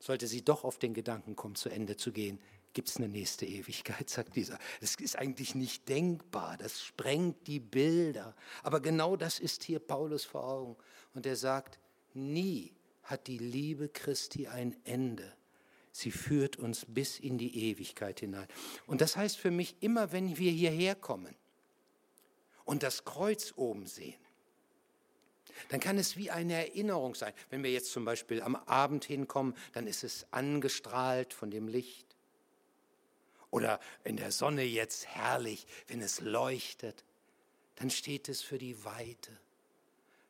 Sollte 0.00 0.26
sie 0.26 0.44
doch 0.44 0.64
auf 0.64 0.78
den 0.78 0.94
Gedanken 0.94 1.36
kommen, 1.36 1.56
zu 1.56 1.68
Ende 1.68 1.96
zu 1.96 2.12
gehen, 2.12 2.38
gibt 2.72 2.88
es 2.88 2.96
eine 2.96 3.08
nächste 3.08 3.46
Ewigkeit, 3.46 4.08
sagt 4.10 4.36
dieser. 4.36 4.58
Das 4.80 4.94
ist 4.96 5.16
eigentlich 5.16 5.54
nicht 5.54 5.88
denkbar, 5.88 6.56
das 6.56 6.82
sprengt 6.82 7.46
die 7.46 7.60
Bilder. 7.60 8.34
Aber 8.62 8.80
genau 8.80 9.16
das 9.16 9.40
ist 9.40 9.64
hier 9.64 9.80
Paulus 9.80 10.24
vor 10.24 10.44
Augen. 10.44 10.76
Und 11.14 11.26
er 11.26 11.36
sagt, 11.36 11.78
Nie 12.14 12.72
hat 13.02 13.26
die 13.26 13.38
Liebe 13.38 13.88
Christi 13.88 14.48
ein 14.48 14.76
Ende. 14.84 15.32
Sie 15.92 16.10
führt 16.10 16.56
uns 16.56 16.84
bis 16.86 17.18
in 17.18 17.38
die 17.38 17.70
Ewigkeit 17.70 18.20
hinein. 18.20 18.46
Und 18.86 19.00
das 19.00 19.16
heißt 19.16 19.38
für 19.38 19.50
mich, 19.50 19.76
immer 19.80 20.12
wenn 20.12 20.36
wir 20.36 20.52
hierher 20.52 20.94
kommen 20.94 21.34
und 22.64 22.82
das 22.82 23.04
Kreuz 23.04 23.52
oben 23.56 23.86
sehen, 23.86 24.20
dann 25.70 25.80
kann 25.80 25.98
es 25.98 26.16
wie 26.16 26.30
eine 26.30 26.54
Erinnerung 26.54 27.14
sein. 27.14 27.32
Wenn 27.50 27.64
wir 27.64 27.72
jetzt 27.72 27.90
zum 27.90 28.04
Beispiel 28.04 28.42
am 28.42 28.54
Abend 28.54 29.04
hinkommen, 29.04 29.56
dann 29.72 29.86
ist 29.86 30.04
es 30.04 30.26
angestrahlt 30.30 31.34
von 31.34 31.50
dem 31.50 31.66
Licht. 31.66 32.06
Oder 33.50 33.80
in 34.04 34.16
der 34.16 34.30
Sonne 34.30 34.62
jetzt 34.62 35.06
herrlich, 35.06 35.66
wenn 35.88 36.00
es 36.00 36.20
leuchtet, 36.20 37.04
dann 37.76 37.90
steht 37.90 38.28
es 38.28 38.42
für 38.42 38.58
die 38.58 38.84
Weite 38.84 39.32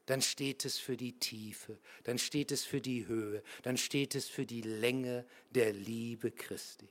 dann 0.09 0.23
steht 0.23 0.65
es 0.65 0.79
für 0.79 0.97
die 0.97 1.13
Tiefe, 1.13 1.77
dann 2.05 2.17
steht 2.17 2.51
es 2.51 2.65
für 2.65 2.81
die 2.81 3.07
Höhe, 3.07 3.43
dann 3.63 3.77
steht 3.77 4.15
es 4.15 4.27
für 4.27 4.47
die 4.47 4.63
Länge 4.63 5.27
der 5.51 5.75
Liebe 5.75 6.31
Christi. 6.31 6.89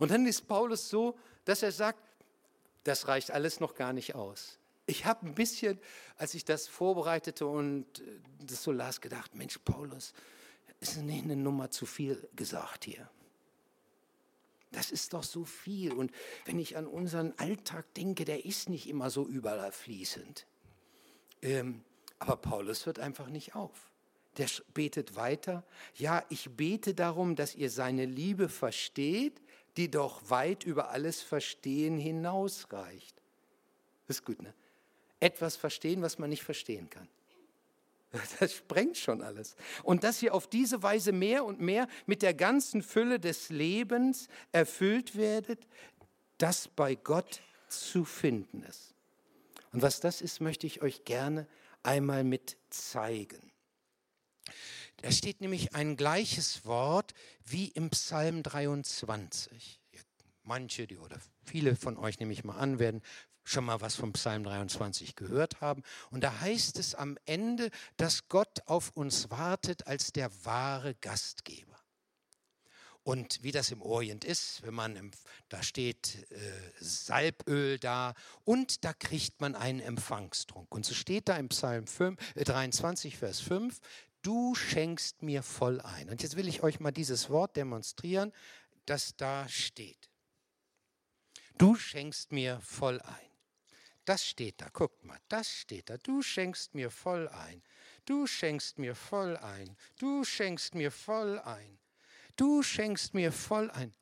Und 0.00 0.10
dann 0.10 0.26
ist 0.26 0.48
Paulus 0.48 0.88
so, 0.88 1.16
dass 1.44 1.62
er 1.62 1.70
sagt, 1.70 2.00
das 2.82 3.06
reicht 3.06 3.30
alles 3.30 3.60
noch 3.60 3.76
gar 3.76 3.92
nicht 3.92 4.16
aus. 4.16 4.58
Ich 4.86 5.04
habe 5.04 5.24
ein 5.24 5.36
bisschen, 5.36 5.78
als 6.16 6.34
ich 6.34 6.44
das 6.44 6.66
vorbereitete 6.66 7.46
und 7.46 8.00
äh, 8.00 8.18
das 8.40 8.64
so 8.64 8.72
las, 8.72 9.00
gedacht, 9.00 9.36
Mensch, 9.36 9.58
Paulus, 9.58 10.12
ist 10.80 10.96
nicht 10.96 11.22
eine 11.22 11.36
Nummer 11.36 11.70
zu 11.70 11.86
viel 11.86 12.28
gesagt 12.34 12.86
hier. 12.86 13.08
Das 14.72 14.90
ist 14.90 15.12
doch 15.12 15.22
so 15.22 15.44
viel. 15.44 15.92
Und 15.92 16.10
wenn 16.44 16.58
ich 16.58 16.76
an 16.76 16.88
unseren 16.88 17.38
Alltag 17.38 17.94
denke, 17.94 18.24
der 18.24 18.44
ist 18.44 18.68
nicht 18.68 18.88
immer 18.88 19.10
so 19.10 19.28
überfließend. 19.28 20.44
Ähm, 21.40 21.84
aber 22.22 22.36
Paulus 22.36 22.86
hört 22.86 23.00
einfach 23.00 23.28
nicht 23.28 23.56
auf. 23.56 23.90
Der 24.38 24.46
betet 24.74 25.16
weiter. 25.16 25.64
Ja, 25.96 26.24
ich 26.28 26.50
bete 26.50 26.94
darum, 26.94 27.34
dass 27.34 27.56
ihr 27.56 27.68
seine 27.68 28.06
Liebe 28.06 28.48
versteht, 28.48 29.42
die 29.76 29.90
doch 29.90 30.30
weit 30.30 30.62
über 30.62 30.90
alles 30.90 31.20
Verstehen 31.20 31.98
hinausreicht. 31.98 33.20
Ist 34.06 34.24
gut, 34.24 34.40
ne? 34.40 34.54
Etwas 35.18 35.56
verstehen, 35.56 36.00
was 36.00 36.20
man 36.20 36.30
nicht 36.30 36.44
verstehen 36.44 36.88
kann. 36.88 37.08
Das 38.38 38.52
sprengt 38.52 38.98
schon 38.98 39.20
alles. 39.20 39.56
Und 39.82 40.04
dass 40.04 40.22
ihr 40.22 40.32
auf 40.32 40.46
diese 40.46 40.82
Weise 40.82 41.10
mehr 41.10 41.44
und 41.44 41.60
mehr 41.60 41.88
mit 42.06 42.22
der 42.22 42.34
ganzen 42.34 42.82
Fülle 42.82 43.18
des 43.18 43.48
Lebens 43.48 44.28
erfüllt 44.52 45.16
werdet, 45.16 45.66
das 46.38 46.68
bei 46.68 46.94
Gott 46.94 47.40
zu 47.68 48.04
finden 48.04 48.62
ist. 48.62 48.94
Und 49.72 49.82
was 49.82 49.98
das 49.98 50.20
ist, 50.20 50.40
möchte 50.40 50.68
ich 50.68 50.82
euch 50.82 51.04
gerne 51.04 51.48
einmal 51.82 52.24
mit 52.24 52.56
zeigen. 52.70 53.52
Da 54.98 55.10
steht 55.10 55.40
nämlich 55.40 55.74
ein 55.74 55.96
gleiches 55.96 56.64
Wort 56.64 57.12
wie 57.44 57.68
im 57.68 57.90
Psalm 57.90 58.42
23. 58.42 59.80
Manche 60.44 60.86
die, 60.86 60.98
oder 60.98 61.18
viele 61.44 61.76
von 61.76 61.96
euch, 61.96 62.18
nehme 62.18 62.32
ich 62.32 62.44
mal 62.44 62.56
an, 62.56 62.78
werden 62.78 63.02
schon 63.44 63.64
mal 63.64 63.80
was 63.80 63.96
vom 63.96 64.12
Psalm 64.12 64.44
23 64.44 65.16
gehört 65.16 65.60
haben. 65.60 65.82
Und 66.10 66.22
da 66.22 66.40
heißt 66.40 66.78
es 66.78 66.94
am 66.94 67.18
Ende, 67.24 67.70
dass 67.96 68.28
Gott 68.28 68.60
auf 68.66 68.90
uns 68.94 69.30
wartet 69.30 69.86
als 69.86 70.12
der 70.12 70.30
wahre 70.44 70.94
Gastgeber. 70.96 71.71
Und 73.04 73.42
wie 73.42 73.50
das 73.50 73.72
im 73.72 73.82
Orient 73.82 74.24
ist, 74.24 74.62
wenn 74.62 74.74
man, 74.74 75.10
da 75.48 75.62
steht 75.62 76.24
äh, 76.30 76.36
Salböl 76.78 77.78
da 77.78 78.14
und 78.44 78.84
da 78.84 78.92
kriegt 78.92 79.40
man 79.40 79.56
einen 79.56 79.80
Empfangstrunk. 79.80 80.72
Und 80.72 80.86
so 80.86 80.94
steht 80.94 81.28
da 81.28 81.36
im 81.36 81.48
Psalm 81.48 81.86
5, 81.86 82.18
äh, 82.36 82.44
23, 82.44 83.16
Vers 83.18 83.40
5, 83.40 83.80
du 84.22 84.54
schenkst 84.54 85.22
mir 85.22 85.42
voll 85.42 85.80
ein. 85.80 86.10
Und 86.10 86.22
jetzt 86.22 86.36
will 86.36 86.46
ich 86.46 86.62
euch 86.62 86.78
mal 86.78 86.92
dieses 86.92 87.28
Wort 87.28 87.56
demonstrieren, 87.56 88.32
das 88.86 89.16
da 89.16 89.48
steht. 89.48 90.08
Du 91.58 91.74
schenkst 91.74 92.30
mir 92.30 92.60
voll 92.60 93.00
ein. 93.00 93.32
Das 94.04 94.24
steht 94.24 94.60
da, 94.60 94.68
guckt 94.68 95.04
mal, 95.04 95.18
das 95.28 95.48
steht 95.48 95.90
da. 95.90 95.96
Du 95.96 96.22
schenkst 96.22 96.74
mir 96.74 96.90
voll 96.90 97.28
ein. 97.28 97.62
Du 98.04 98.26
schenkst 98.26 98.78
mir 98.78 98.94
voll 98.94 99.36
ein. 99.36 99.76
Du 99.98 100.24
schenkst 100.24 100.74
mir 100.74 100.90
voll 100.90 101.38
ein. 101.40 101.78
Du 102.36 102.62
schenkst 102.62 103.14
mir 103.14 103.32
voll 103.32 103.70
ein. 103.70 103.94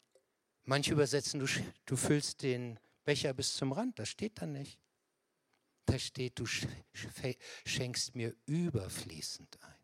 Manche 0.65 0.93
übersetzen, 0.93 1.41
du, 1.41 1.47
du 1.87 1.97
füllst 1.97 2.43
den 2.43 2.79
Becher 3.05 3.33
bis 3.35 3.55
zum 3.55 3.73
Rand. 3.73 3.99
Das 3.99 4.09
steht 4.09 4.41
da 4.41 4.47
nicht. 4.47 4.79
Da 5.87 5.99
steht, 5.99 6.39
du 6.39 6.47
schenkst 7.65 8.15
mir 8.15 8.35
überfließend 8.47 9.59
ein. 9.63 9.75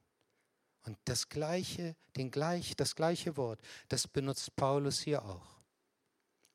Und 0.85 0.99
das 1.05 1.29
gleiche, 1.29 1.97
den 2.17 2.31
gleich, 2.31 2.77
das 2.77 2.95
gleiche 2.95 3.37
Wort, 3.37 3.61
das 3.89 4.07
benutzt 4.07 4.55
Paulus 4.55 5.01
hier 5.01 5.25
auch. 5.25 5.61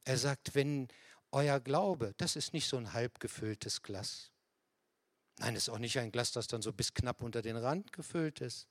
Er 0.05 0.17
sagt, 0.17 0.55
wenn 0.55 0.87
euer 1.31 1.59
Glaube, 1.59 2.13
das 2.17 2.37
ist 2.37 2.53
nicht 2.53 2.67
so 2.67 2.77
ein 2.77 2.93
halb 2.93 3.19
gefülltes 3.19 3.81
Glas. 3.81 4.31
Nein, 5.39 5.55
es 5.55 5.63
ist 5.63 5.69
auch 5.69 5.79
nicht 5.79 5.99
ein 5.99 6.11
Glas, 6.11 6.31
das 6.31 6.47
dann 6.47 6.61
so 6.61 6.71
bis 6.71 6.93
knapp 6.93 7.21
unter 7.21 7.41
den 7.41 7.57
Rand 7.57 7.91
gefüllt 7.91 8.39
ist. 8.39 8.67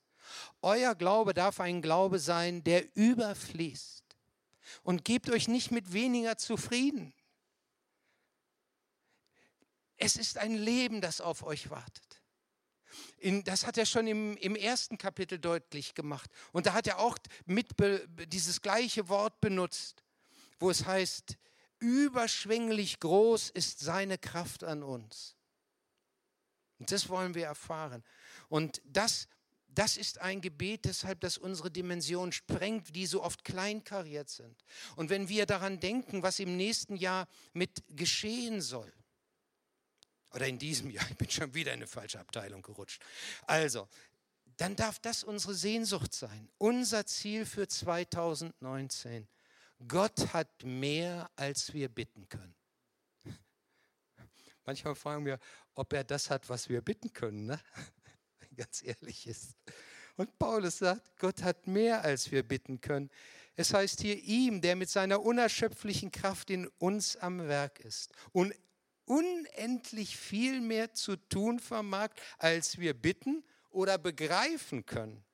Euer 0.63 0.95
Glaube 0.95 1.35
darf 1.35 1.61
ein 1.61 1.83
Glaube 1.83 2.19
sein, 2.19 2.63
der 2.65 2.97
überfließt. 2.97 4.05
Und 4.83 5.05
gebt 5.05 5.31
euch 5.31 5.49
nicht 5.49 5.71
mit 5.71 5.93
weniger 5.93 6.37
zufrieden. 6.37 7.13
Es 9.97 10.17
ist 10.17 10.39
ein 10.39 10.55
Leben, 10.55 11.01
das 11.01 11.21
auf 11.21 11.43
euch 11.43 11.71
wartet. 11.71 12.23
In, 13.19 13.45
das 13.45 13.67
hat 13.67 13.77
er 13.79 13.87
schon 13.87 14.07
im, 14.07 14.37
im, 14.39 14.57
ersten 14.57 14.97
Kapitel 14.99 15.39
deutlich 15.39 15.95
gemacht. 15.95 16.31
Und 16.53 16.67
da 16.67 16.73
hat 16.73 16.87
er 16.87 16.99
auch 16.99 17.19
mit 17.45 17.69
dieses 18.33 18.63
gleiche 18.63 19.09
Wort 19.09 19.41
benutzt, 19.41 20.03
wo 20.59 20.71
es 20.71 20.87
heißt, 20.87 21.37
überschwänglich 21.81 23.01
groß 23.01 23.51
ist 23.51 23.81
seine 23.81 24.19
Kraft 24.19 24.65
an 24.65 24.83
uns. 24.83 25.37
Und 26.79 26.91
das 26.91 27.09
wollen 27.09 27.35
wir 27.35 27.47
erfahren. 27.47 28.03
Und 28.49 28.81
das, 28.85 29.29
das 29.75 29.97
ist 29.97 30.21
ein 30.21 30.41
Gebet 30.41 30.85
deshalb, 30.85 31.21
dass 31.21 31.39
unsere 31.39 31.71
Dimension 31.71 32.33
sprengt, 32.33 32.95
die 32.95 33.07
so 33.07 33.23
oft 33.23 33.45
kleinkariert 33.45 34.29
sind. 34.29 34.65
Und 34.97 35.11
wenn 35.11 35.29
wir 35.29 35.47
daran 35.47 35.81
denken, 35.81 36.23
was 36.23 36.41
im 36.41 36.57
nächsten 36.57 36.97
Jahr 36.97 37.29
mit 37.53 37.83
geschehen 37.89 38.61
soll, 38.61 38.93
oder 40.33 40.47
in 40.47 40.59
diesem 40.59 40.91
Jahr, 40.91 41.09
ich 41.11 41.17
bin 41.17 41.31
schon 41.31 41.55
wieder 41.55 41.73
in 41.73 41.79
eine 41.79 41.87
falsche 41.87 42.21
Abteilung 42.21 42.63
gerutscht. 42.63 43.03
Also, 43.47 43.89
dann 44.57 44.77
darf 44.77 44.99
das 44.99 45.25
unsere 45.25 45.55
Sehnsucht 45.55 46.15
sein, 46.15 46.49
unser 46.59 47.07
Ziel 47.07 47.47
für 47.47 47.67
2019. 47.67 49.27
Gott 49.89 50.33
hat 50.33 50.63
mehr, 50.63 51.31
als 51.37 51.73
wir 51.73 51.89
bitten 51.89 52.29
können. 52.29 52.55
Manchmal 54.67 54.95
fragen 54.95 55.25
wir, 55.25 55.39
ob 55.75 55.93
er 55.93 56.05
das 56.05 56.31
hat, 56.31 56.49
was 56.49 56.69
wir 56.69 56.83
bitten 56.83 57.13
können, 57.13 57.47
ne? 57.47 57.61
Ganz 58.61 58.83
ehrlich 58.83 59.27
ist. 59.27 59.57
Und 60.17 60.39
Paulus 60.39 60.79
sagt, 60.79 61.19
Gott 61.19 61.43
hat 61.43 61.67
mehr, 61.67 62.03
als 62.03 62.31
wir 62.31 62.43
bitten 62.43 62.83
können. 62.83 63.11
Es 63.57 63.73
heißt 63.73 64.03
hier 64.03 64.17
ihm, 64.23 64.61
der 64.61 64.77
mit 64.77 64.91
seiner 64.91 65.23
unerschöpflichen 65.23 66.13
Kraft 66.13 66.51
in 66.51 66.69
uns 66.79 67.17
am 67.17 67.49
Werk 67.49 67.81
ist 67.81 68.13
und 68.33 68.55
unendlich 69.07 70.19
viel 70.19 70.61
mehr 70.61 70.93
zu 70.93 71.17
tun 71.17 71.59
vermag, 71.59 72.11
als 72.39 72.79
wir 72.79 72.93
bitten 72.93 73.43
oder 73.71 73.97
begreifen 73.97 74.85
können. 74.85 75.25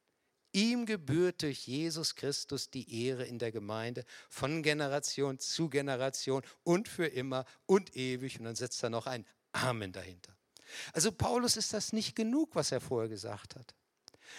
Ihm 0.52 0.86
gebührt 0.86 1.42
durch 1.42 1.66
Jesus 1.66 2.14
Christus 2.14 2.70
die 2.70 3.06
Ehre 3.06 3.26
in 3.26 3.40
der 3.40 3.50
Gemeinde 3.50 4.04
von 4.30 4.62
Generation 4.62 5.40
zu 5.40 5.68
Generation 5.68 6.42
und 6.62 6.86
für 6.88 7.06
immer 7.06 7.44
und 7.66 7.96
ewig. 7.96 8.38
Und 8.38 8.44
dann 8.44 8.56
setzt 8.56 8.82
er 8.84 8.90
noch 8.90 9.06
ein 9.06 9.26
Amen 9.50 9.92
dahinter. 9.92 10.35
Also 10.92 11.12
Paulus 11.12 11.56
ist 11.56 11.72
das 11.72 11.92
nicht 11.92 12.14
genug, 12.14 12.54
was 12.54 12.72
er 12.72 12.80
vorher 12.80 13.08
gesagt 13.08 13.56
hat. 13.56 13.74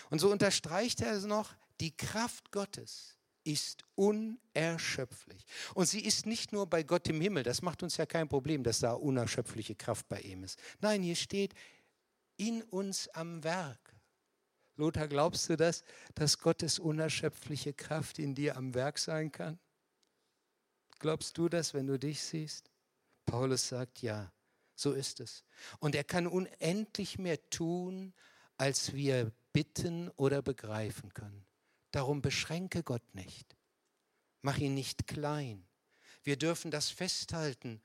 Und 0.10 0.20
so 0.20 0.32
unterstreicht 0.32 1.02
er 1.02 1.14
es 1.14 1.26
noch, 1.26 1.56
die 1.80 1.96
Kraft 1.96 2.52
Gottes 2.52 3.18
ist 3.44 3.86
unerschöpflich. 3.96 5.46
Und 5.74 5.86
sie 5.86 6.02
ist 6.02 6.26
nicht 6.26 6.52
nur 6.52 6.68
bei 6.68 6.84
Gott 6.84 7.08
im 7.08 7.22
Himmel, 7.22 7.44
das 7.44 7.62
macht 7.62 7.82
uns 7.82 7.96
ja 7.96 8.06
kein 8.06 8.28
Problem, 8.28 8.62
dass 8.64 8.80
da 8.80 8.94
unerschöpfliche 8.94 9.76
Kraft 9.76 10.08
bei 10.10 10.20
ihm 10.20 10.44
ist. 10.44 10.60
Nein, 10.82 11.02
hier 11.02 11.16
steht 11.16 11.54
in 12.36 12.62
uns 12.64 13.08
am 13.10 13.44
Werk. 13.44 13.96
Lothar, 14.76 15.08
glaubst 15.08 15.50
du 15.50 15.56
das, 15.56 15.84
dass 16.14 16.38
Gottes 16.38 16.78
unerschöpfliche 16.78 17.74
Kraft 17.74 18.20
in 18.20 18.36
dir 18.36 18.58
am 18.58 18.74
Werk 18.76 19.00
sein 19.00 19.32
kann? 19.32 19.58
Glaubst 21.00 21.38
du 21.38 21.48
das, 21.48 21.74
wenn 21.74 21.88
du 21.88 21.98
dich 21.98 22.22
siehst? 22.22 22.70
Paulus 23.26 23.68
sagt 23.70 24.02
ja, 24.02 24.32
so 24.78 24.94
ist 24.94 25.20
es. 25.20 25.44
Und 25.80 25.96
er 25.96 26.04
kann 26.04 26.28
unendlich 26.28 27.18
mehr 27.18 27.50
tun, 27.50 28.14
als 28.58 28.94
wir 28.94 29.32
bitten 29.54 30.10
oder 30.12 30.42
begreifen 30.42 31.14
können. 31.14 31.46
Darum 31.92 32.22
beschränke 32.22 32.84
Gott 32.84 33.16
nicht. 33.16 33.58
Mach 34.42 34.58
ihn 34.58 34.76
nicht 34.76 35.08
klein. 35.08 35.68
Wir 36.24 36.38
dürfen 36.38 36.72
das 36.72 36.90
festhalten, 36.90 37.82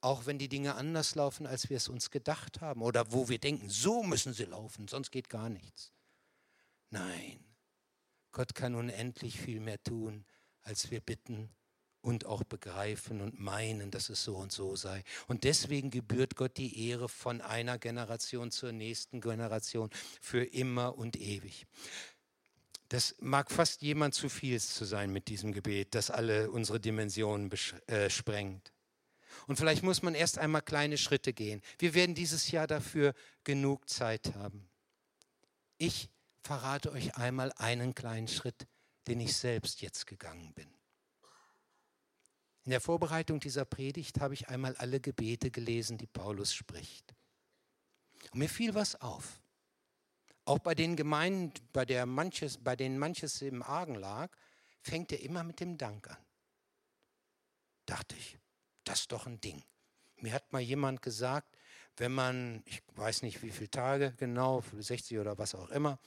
auch 0.00 0.26
wenn 0.26 0.38
die 0.38 0.48
Dinge 0.48 0.74
anders 0.74 1.14
laufen, 1.14 1.46
als 1.46 1.70
wir 1.70 1.76
es 1.76 1.88
uns 1.88 2.10
gedacht 2.10 2.60
haben 2.60 2.82
oder 2.82 3.10
wo 3.12 3.28
wir 3.28 3.38
denken, 3.38 3.68
so 3.70 4.02
müssen 4.02 4.32
sie 4.32 4.44
laufen, 4.44 4.86
sonst 4.86 5.10
geht 5.10 5.28
gar 5.28 5.48
nichts. 5.48 5.92
Nein, 6.90 7.44
Gott 8.32 8.54
kann 8.54 8.74
unendlich 8.74 9.40
viel 9.40 9.60
mehr 9.60 9.82
tun, 9.82 10.24
als 10.62 10.90
wir 10.90 11.00
bitten 11.00 11.50
und 12.08 12.24
auch 12.24 12.42
begreifen 12.42 13.20
und 13.20 13.38
meinen, 13.38 13.90
dass 13.90 14.08
es 14.08 14.24
so 14.24 14.36
und 14.36 14.50
so 14.50 14.76
sei. 14.76 15.04
Und 15.26 15.44
deswegen 15.44 15.90
gebührt 15.90 16.36
Gott 16.36 16.56
die 16.56 16.88
Ehre 16.88 17.06
von 17.06 17.42
einer 17.42 17.76
Generation 17.76 18.50
zur 18.50 18.72
nächsten 18.72 19.20
Generation 19.20 19.90
für 20.18 20.42
immer 20.42 20.96
und 20.96 21.16
ewig. 21.16 21.66
Das 22.88 23.14
mag 23.20 23.50
fast 23.50 23.82
jemand 23.82 24.14
zu 24.14 24.30
viel 24.30 24.58
zu 24.58 24.86
sein 24.86 25.12
mit 25.12 25.28
diesem 25.28 25.52
Gebet, 25.52 25.94
das 25.94 26.10
alle 26.10 26.50
unsere 26.50 26.80
Dimensionen 26.80 27.52
äh, 27.86 28.08
sprengt. 28.08 28.72
Und 29.46 29.56
vielleicht 29.56 29.82
muss 29.82 30.00
man 30.00 30.14
erst 30.14 30.38
einmal 30.38 30.62
kleine 30.62 30.96
Schritte 30.96 31.34
gehen. 31.34 31.60
Wir 31.78 31.92
werden 31.92 32.14
dieses 32.14 32.50
Jahr 32.50 32.66
dafür 32.66 33.12
genug 33.44 33.90
Zeit 33.90 34.34
haben. 34.34 34.66
Ich 35.76 36.08
verrate 36.42 36.90
euch 36.90 37.16
einmal 37.16 37.52
einen 37.58 37.94
kleinen 37.94 38.28
Schritt, 38.28 38.66
den 39.08 39.20
ich 39.20 39.36
selbst 39.36 39.82
jetzt 39.82 40.06
gegangen 40.06 40.54
bin. 40.54 40.77
In 42.68 42.72
der 42.72 42.82
Vorbereitung 42.82 43.40
dieser 43.40 43.64
Predigt 43.64 44.20
habe 44.20 44.34
ich 44.34 44.50
einmal 44.50 44.76
alle 44.76 45.00
Gebete 45.00 45.50
gelesen, 45.50 45.96
die 45.96 46.06
Paulus 46.06 46.52
spricht. 46.52 47.14
Und 48.30 48.40
mir 48.40 48.48
fiel 48.50 48.74
was 48.74 49.00
auf. 49.00 49.40
Auch 50.44 50.58
bei 50.58 50.74
den 50.74 50.94
Gemeinden, 50.94 51.54
bei, 51.72 51.86
der 51.86 52.04
manches, 52.04 52.58
bei 52.58 52.76
denen 52.76 52.98
manches 52.98 53.40
im 53.40 53.62
Argen 53.62 53.94
lag, 53.94 54.30
fängt 54.82 55.12
er 55.12 55.22
immer 55.22 55.44
mit 55.44 55.60
dem 55.60 55.78
Dank 55.78 56.10
an. 56.10 56.18
Dachte 57.86 58.14
ich, 58.16 58.38
das 58.84 59.00
ist 59.00 59.12
doch 59.12 59.26
ein 59.26 59.40
Ding. 59.40 59.64
Mir 60.16 60.34
hat 60.34 60.52
mal 60.52 60.60
jemand 60.60 61.00
gesagt, 61.00 61.56
wenn 61.96 62.12
man, 62.12 62.62
ich 62.66 62.82
weiß 62.96 63.22
nicht 63.22 63.40
wie 63.42 63.50
viele 63.50 63.70
Tage 63.70 64.12
genau, 64.18 64.62
60 64.78 65.18
oder 65.18 65.38
was 65.38 65.54
auch 65.54 65.70
immer, 65.70 65.98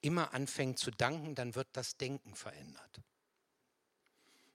immer 0.00 0.32
anfängt 0.32 0.78
zu 0.78 0.90
danken, 0.92 1.34
dann 1.34 1.54
wird 1.54 1.68
das 1.74 1.98
Denken 1.98 2.34
verändert. 2.36 3.02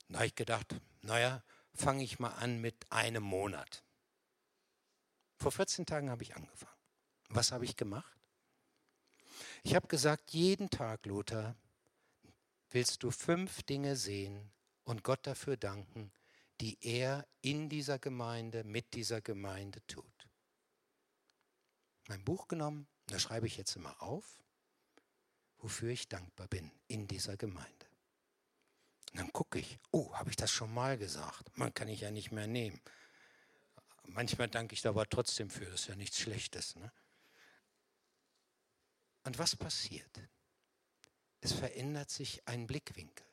Da 0.10 0.20
habe 0.20 0.28
ich 0.28 0.36
gedacht, 0.36 0.76
naja, 1.02 1.44
fange 1.74 2.04
ich 2.04 2.20
mal 2.20 2.32
an 2.32 2.60
mit 2.60 2.92
einem 2.92 3.24
Monat. 3.24 3.84
Vor 5.36 5.52
14 5.52 5.86
Tagen 5.86 6.10
habe 6.10 6.24
ich 6.24 6.36
angefangen. 6.36 6.72
Was 7.30 7.52
habe 7.52 7.66
ich 7.66 7.76
gemacht? 7.76 8.18
Ich 9.64 9.76
habe 9.76 9.88
gesagt, 9.88 10.32
jeden 10.32 10.70
Tag, 10.70 11.06
Lothar, 11.06 11.56
willst 12.70 13.04
du 13.04 13.12
fünf 13.12 13.64
Dinge 13.64 13.96
sehen 13.96 14.52
und 14.84 15.04
Gott 15.04 15.28
dafür 15.28 15.58
danken, 15.58 16.12
die 16.62 16.78
er 16.82 17.28
in 17.42 17.70
dieser 17.70 18.00
Gemeinde, 18.00 18.64
mit 18.64 18.94
dieser 18.94 19.22
Gemeinde 19.22 19.86
tut. 19.88 20.28
Mein 22.08 22.24
Buch 22.24 22.48
genommen, 22.48 22.88
da 23.08 23.20
schreibe 23.20 23.48
ich 23.48 23.58
jetzt 23.58 23.76
immer 23.76 24.02
auf, 24.02 24.42
wofür 25.60 25.90
ich 25.90 26.08
dankbar 26.08 26.48
bin 26.48 26.72
in 26.88 27.08
dieser 27.08 27.38
Gemeinde. 27.38 27.87
Dann 29.18 29.34
gucke 29.34 29.58
ich, 29.58 29.80
oh, 29.90 30.14
habe 30.14 30.30
ich 30.30 30.36
das 30.36 30.52
schon 30.52 30.72
mal 30.72 30.96
gesagt? 30.96 31.58
Man 31.58 31.74
kann 31.74 31.88
ich 31.88 32.02
ja 32.02 32.12
nicht 32.12 32.32
mehr 32.32 32.46
nehmen. 32.46 32.80
Manchmal 34.04 34.48
danke 34.48 34.74
ich 34.74 34.82
da 34.82 34.90
aber 34.90 35.10
trotzdem 35.10 35.50
für, 35.50 35.66
das 35.66 35.82
ist 35.82 35.88
ja 35.88 35.96
nichts 35.96 36.20
Schlechtes. 36.20 36.76
Ne? 36.76 36.92
Und 39.24 39.40
was 39.40 39.56
passiert? 39.56 40.22
Es 41.42 41.52
verändert 41.52 42.12
sich 42.12 42.48
ein 42.48 42.68
Blickwinkel. 42.68 43.26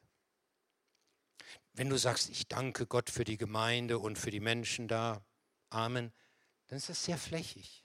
Wenn 1.74 1.90
du 1.90 1.98
sagst, 1.98 2.30
ich 2.30 2.48
danke 2.48 2.86
Gott 2.86 3.10
für 3.10 3.24
die 3.24 3.36
Gemeinde 3.36 3.98
und 3.98 4.18
für 4.18 4.30
die 4.30 4.40
Menschen 4.40 4.88
da, 4.88 5.22
Amen, 5.68 6.14
dann 6.68 6.78
ist 6.78 6.88
das 6.88 7.04
sehr 7.04 7.18
flächig. 7.18 7.84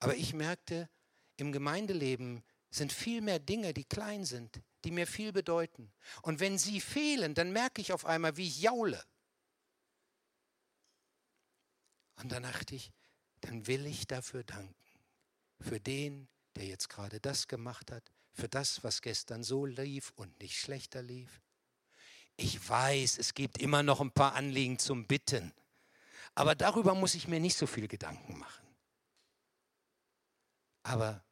Aber 0.00 0.16
ich 0.16 0.34
merkte, 0.34 0.90
im 1.36 1.50
Gemeindeleben 1.50 2.44
sind 2.70 2.92
viel 2.92 3.22
mehr 3.22 3.38
Dinge, 3.38 3.72
die 3.72 3.84
klein 3.84 4.26
sind, 4.26 4.60
die 4.84 4.90
mir 4.90 5.06
viel 5.06 5.32
bedeuten. 5.32 5.92
Und 6.22 6.40
wenn 6.40 6.58
sie 6.58 6.80
fehlen, 6.80 7.34
dann 7.34 7.52
merke 7.52 7.80
ich 7.80 7.92
auf 7.92 8.06
einmal, 8.06 8.36
wie 8.36 8.46
ich 8.46 8.60
jaule. 8.60 9.04
Und 12.16 12.32
dann 12.32 12.42
dachte 12.42 12.74
ich, 12.74 12.92
dann 13.40 13.66
will 13.66 13.86
ich 13.86 14.06
dafür 14.06 14.44
danken. 14.44 14.74
Für 15.60 15.80
den, 15.80 16.28
der 16.56 16.66
jetzt 16.66 16.88
gerade 16.88 17.20
das 17.20 17.48
gemacht 17.48 17.90
hat, 17.90 18.10
für 18.32 18.48
das, 18.48 18.82
was 18.84 19.02
gestern 19.02 19.42
so 19.42 19.66
lief 19.66 20.12
und 20.16 20.38
nicht 20.40 20.58
schlechter 20.58 21.02
lief. 21.02 21.40
Ich 22.36 22.68
weiß, 22.68 23.18
es 23.18 23.34
gibt 23.34 23.58
immer 23.58 23.82
noch 23.82 24.00
ein 24.00 24.12
paar 24.12 24.34
Anliegen 24.34 24.78
zum 24.78 25.06
Bitten, 25.06 25.52
aber 26.34 26.54
darüber 26.54 26.94
muss 26.94 27.14
ich 27.14 27.28
mir 27.28 27.40
nicht 27.40 27.56
so 27.56 27.66
viel 27.66 27.88
Gedanken 27.88 28.38
machen. 28.38 28.66
Aber 30.82 31.22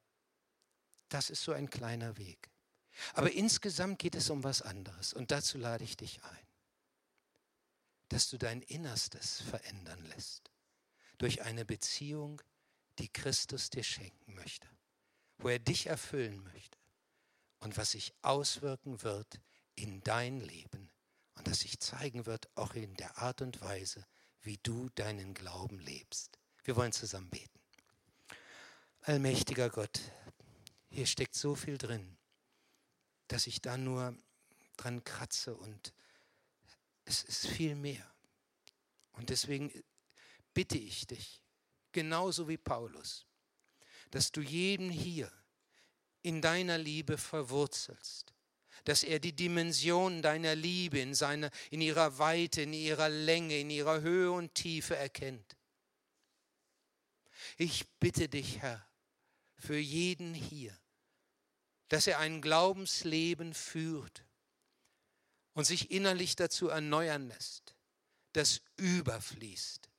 das 1.08 1.30
ist 1.30 1.42
so 1.42 1.52
ein 1.52 1.70
kleiner 1.70 2.18
Weg. 2.18 2.50
Aber 3.14 3.30
insgesamt 3.32 3.98
geht 3.98 4.14
es 4.14 4.30
um 4.30 4.44
was 4.44 4.62
anderes 4.62 5.12
und 5.12 5.30
dazu 5.30 5.58
lade 5.58 5.84
ich 5.84 5.96
dich 5.96 6.22
ein, 6.24 6.46
dass 8.08 8.28
du 8.30 8.38
dein 8.38 8.62
Innerstes 8.62 9.42
verändern 9.42 10.04
lässt 10.06 10.50
durch 11.18 11.42
eine 11.42 11.64
Beziehung, 11.64 12.42
die 12.98 13.08
Christus 13.08 13.70
dir 13.70 13.82
schenken 13.82 14.34
möchte, 14.34 14.68
wo 15.38 15.48
er 15.48 15.58
dich 15.58 15.86
erfüllen 15.86 16.42
möchte 16.42 16.78
und 17.60 17.76
was 17.76 17.92
sich 17.92 18.14
auswirken 18.22 19.02
wird 19.02 19.40
in 19.74 20.00
dein 20.02 20.40
Leben 20.40 20.90
und 21.34 21.46
das 21.46 21.60
sich 21.60 21.78
zeigen 21.78 22.26
wird 22.26 22.48
auch 22.56 22.74
in 22.74 22.94
der 22.96 23.18
Art 23.18 23.42
und 23.42 23.60
Weise, 23.60 24.06
wie 24.42 24.58
du 24.62 24.88
deinen 24.90 25.34
Glauben 25.34 25.78
lebst. 25.80 26.38
Wir 26.64 26.76
wollen 26.76 26.92
zusammen 26.92 27.30
beten. 27.30 27.60
Allmächtiger 29.02 29.70
Gott, 29.70 30.00
hier 30.90 31.06
steckt 31.06 31.34
so 31.34 31.54
viel 31.54 31.78
drin 31.78 32.17
dass 33.28 33.46
ich 33.46 33.60
da 33.60 33.76
nur 33.76 34.16
dran 34.76 35.04
kratze 35.04 35.54
und 35.54 35.92
es 37.04 37.24
ist 37.24 37.46
viel 37.46 37.74
mehr. 37.74 38.06
Und 39.12 39.30
deswegen 39.30 39.72
bitte 40.54 40.78
ich 40.78 41.06
dich, 41.06 41.42
genauso 41.92 42.48
wie 42.48 42.56
Paulus, 42.58 43.26
dass 44.10 44.32
du 44.32 44.40
jeden 44.40 44.90
hier 44.90 45.30
in 46.22 46.40
deiner 46.42 46.78
Liebe 46.78 47.18
verwurzelst, 47.18 48.32
dass 48.84 49.02
er 49.02 49.18
die 49.18 49.34
Dimension 49.34 50.22
deiner 50.22 50.54
Liebe 50.54 50.98
in, 51.00 51.14
seiner, 51.14 51.50
in 51.70 51.80
ihrer 51.80 52.18
Weite, 52.18 52.62
in 52.62 52.72
ihrer 52.72 53.08
Länge, 53.08 53.58
in 53.58 53.70
ihrer 53.70 54.00
Höhe 54.00 54.30
und 54.30 54.54
Tiefe 54.54 54.96
erkennt. 54.96 55.56
Ich 57.56 57.86
bitte 57.98 58.28
dich, 58.28 58.58
Herr, 58.58 58.86
für 59.56 59.78
jeden 59.78 60.34
hier, 60.34 60.76
dass 61.88 62.06
er 62.06 62.18
ein 62.18 62.42
Glaubensleben 62.42 63.54
führt 63.54 64.24
und 65.54 65.64
sich 65.64 65.90
innerlich 65.90 66.36
dazu 66.36 66.68
erneuern 66.68 67.28
lässt, 67.28 67.74
das 68.32 68.60
überfließt 68.76 69.90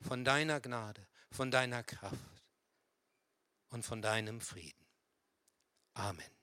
von 0.00 0.24
deiner 0.24 0.60
Gnade, 0.60 1.06
von 1.30 1.50
deiner 1.50 1.82
Kraft 1.82 2.44
und 3.70 3.84
von 3.84 4.02
deinem 4.02 4.40
Frieden. 4.40 4.84
Amen. 5.94 6.35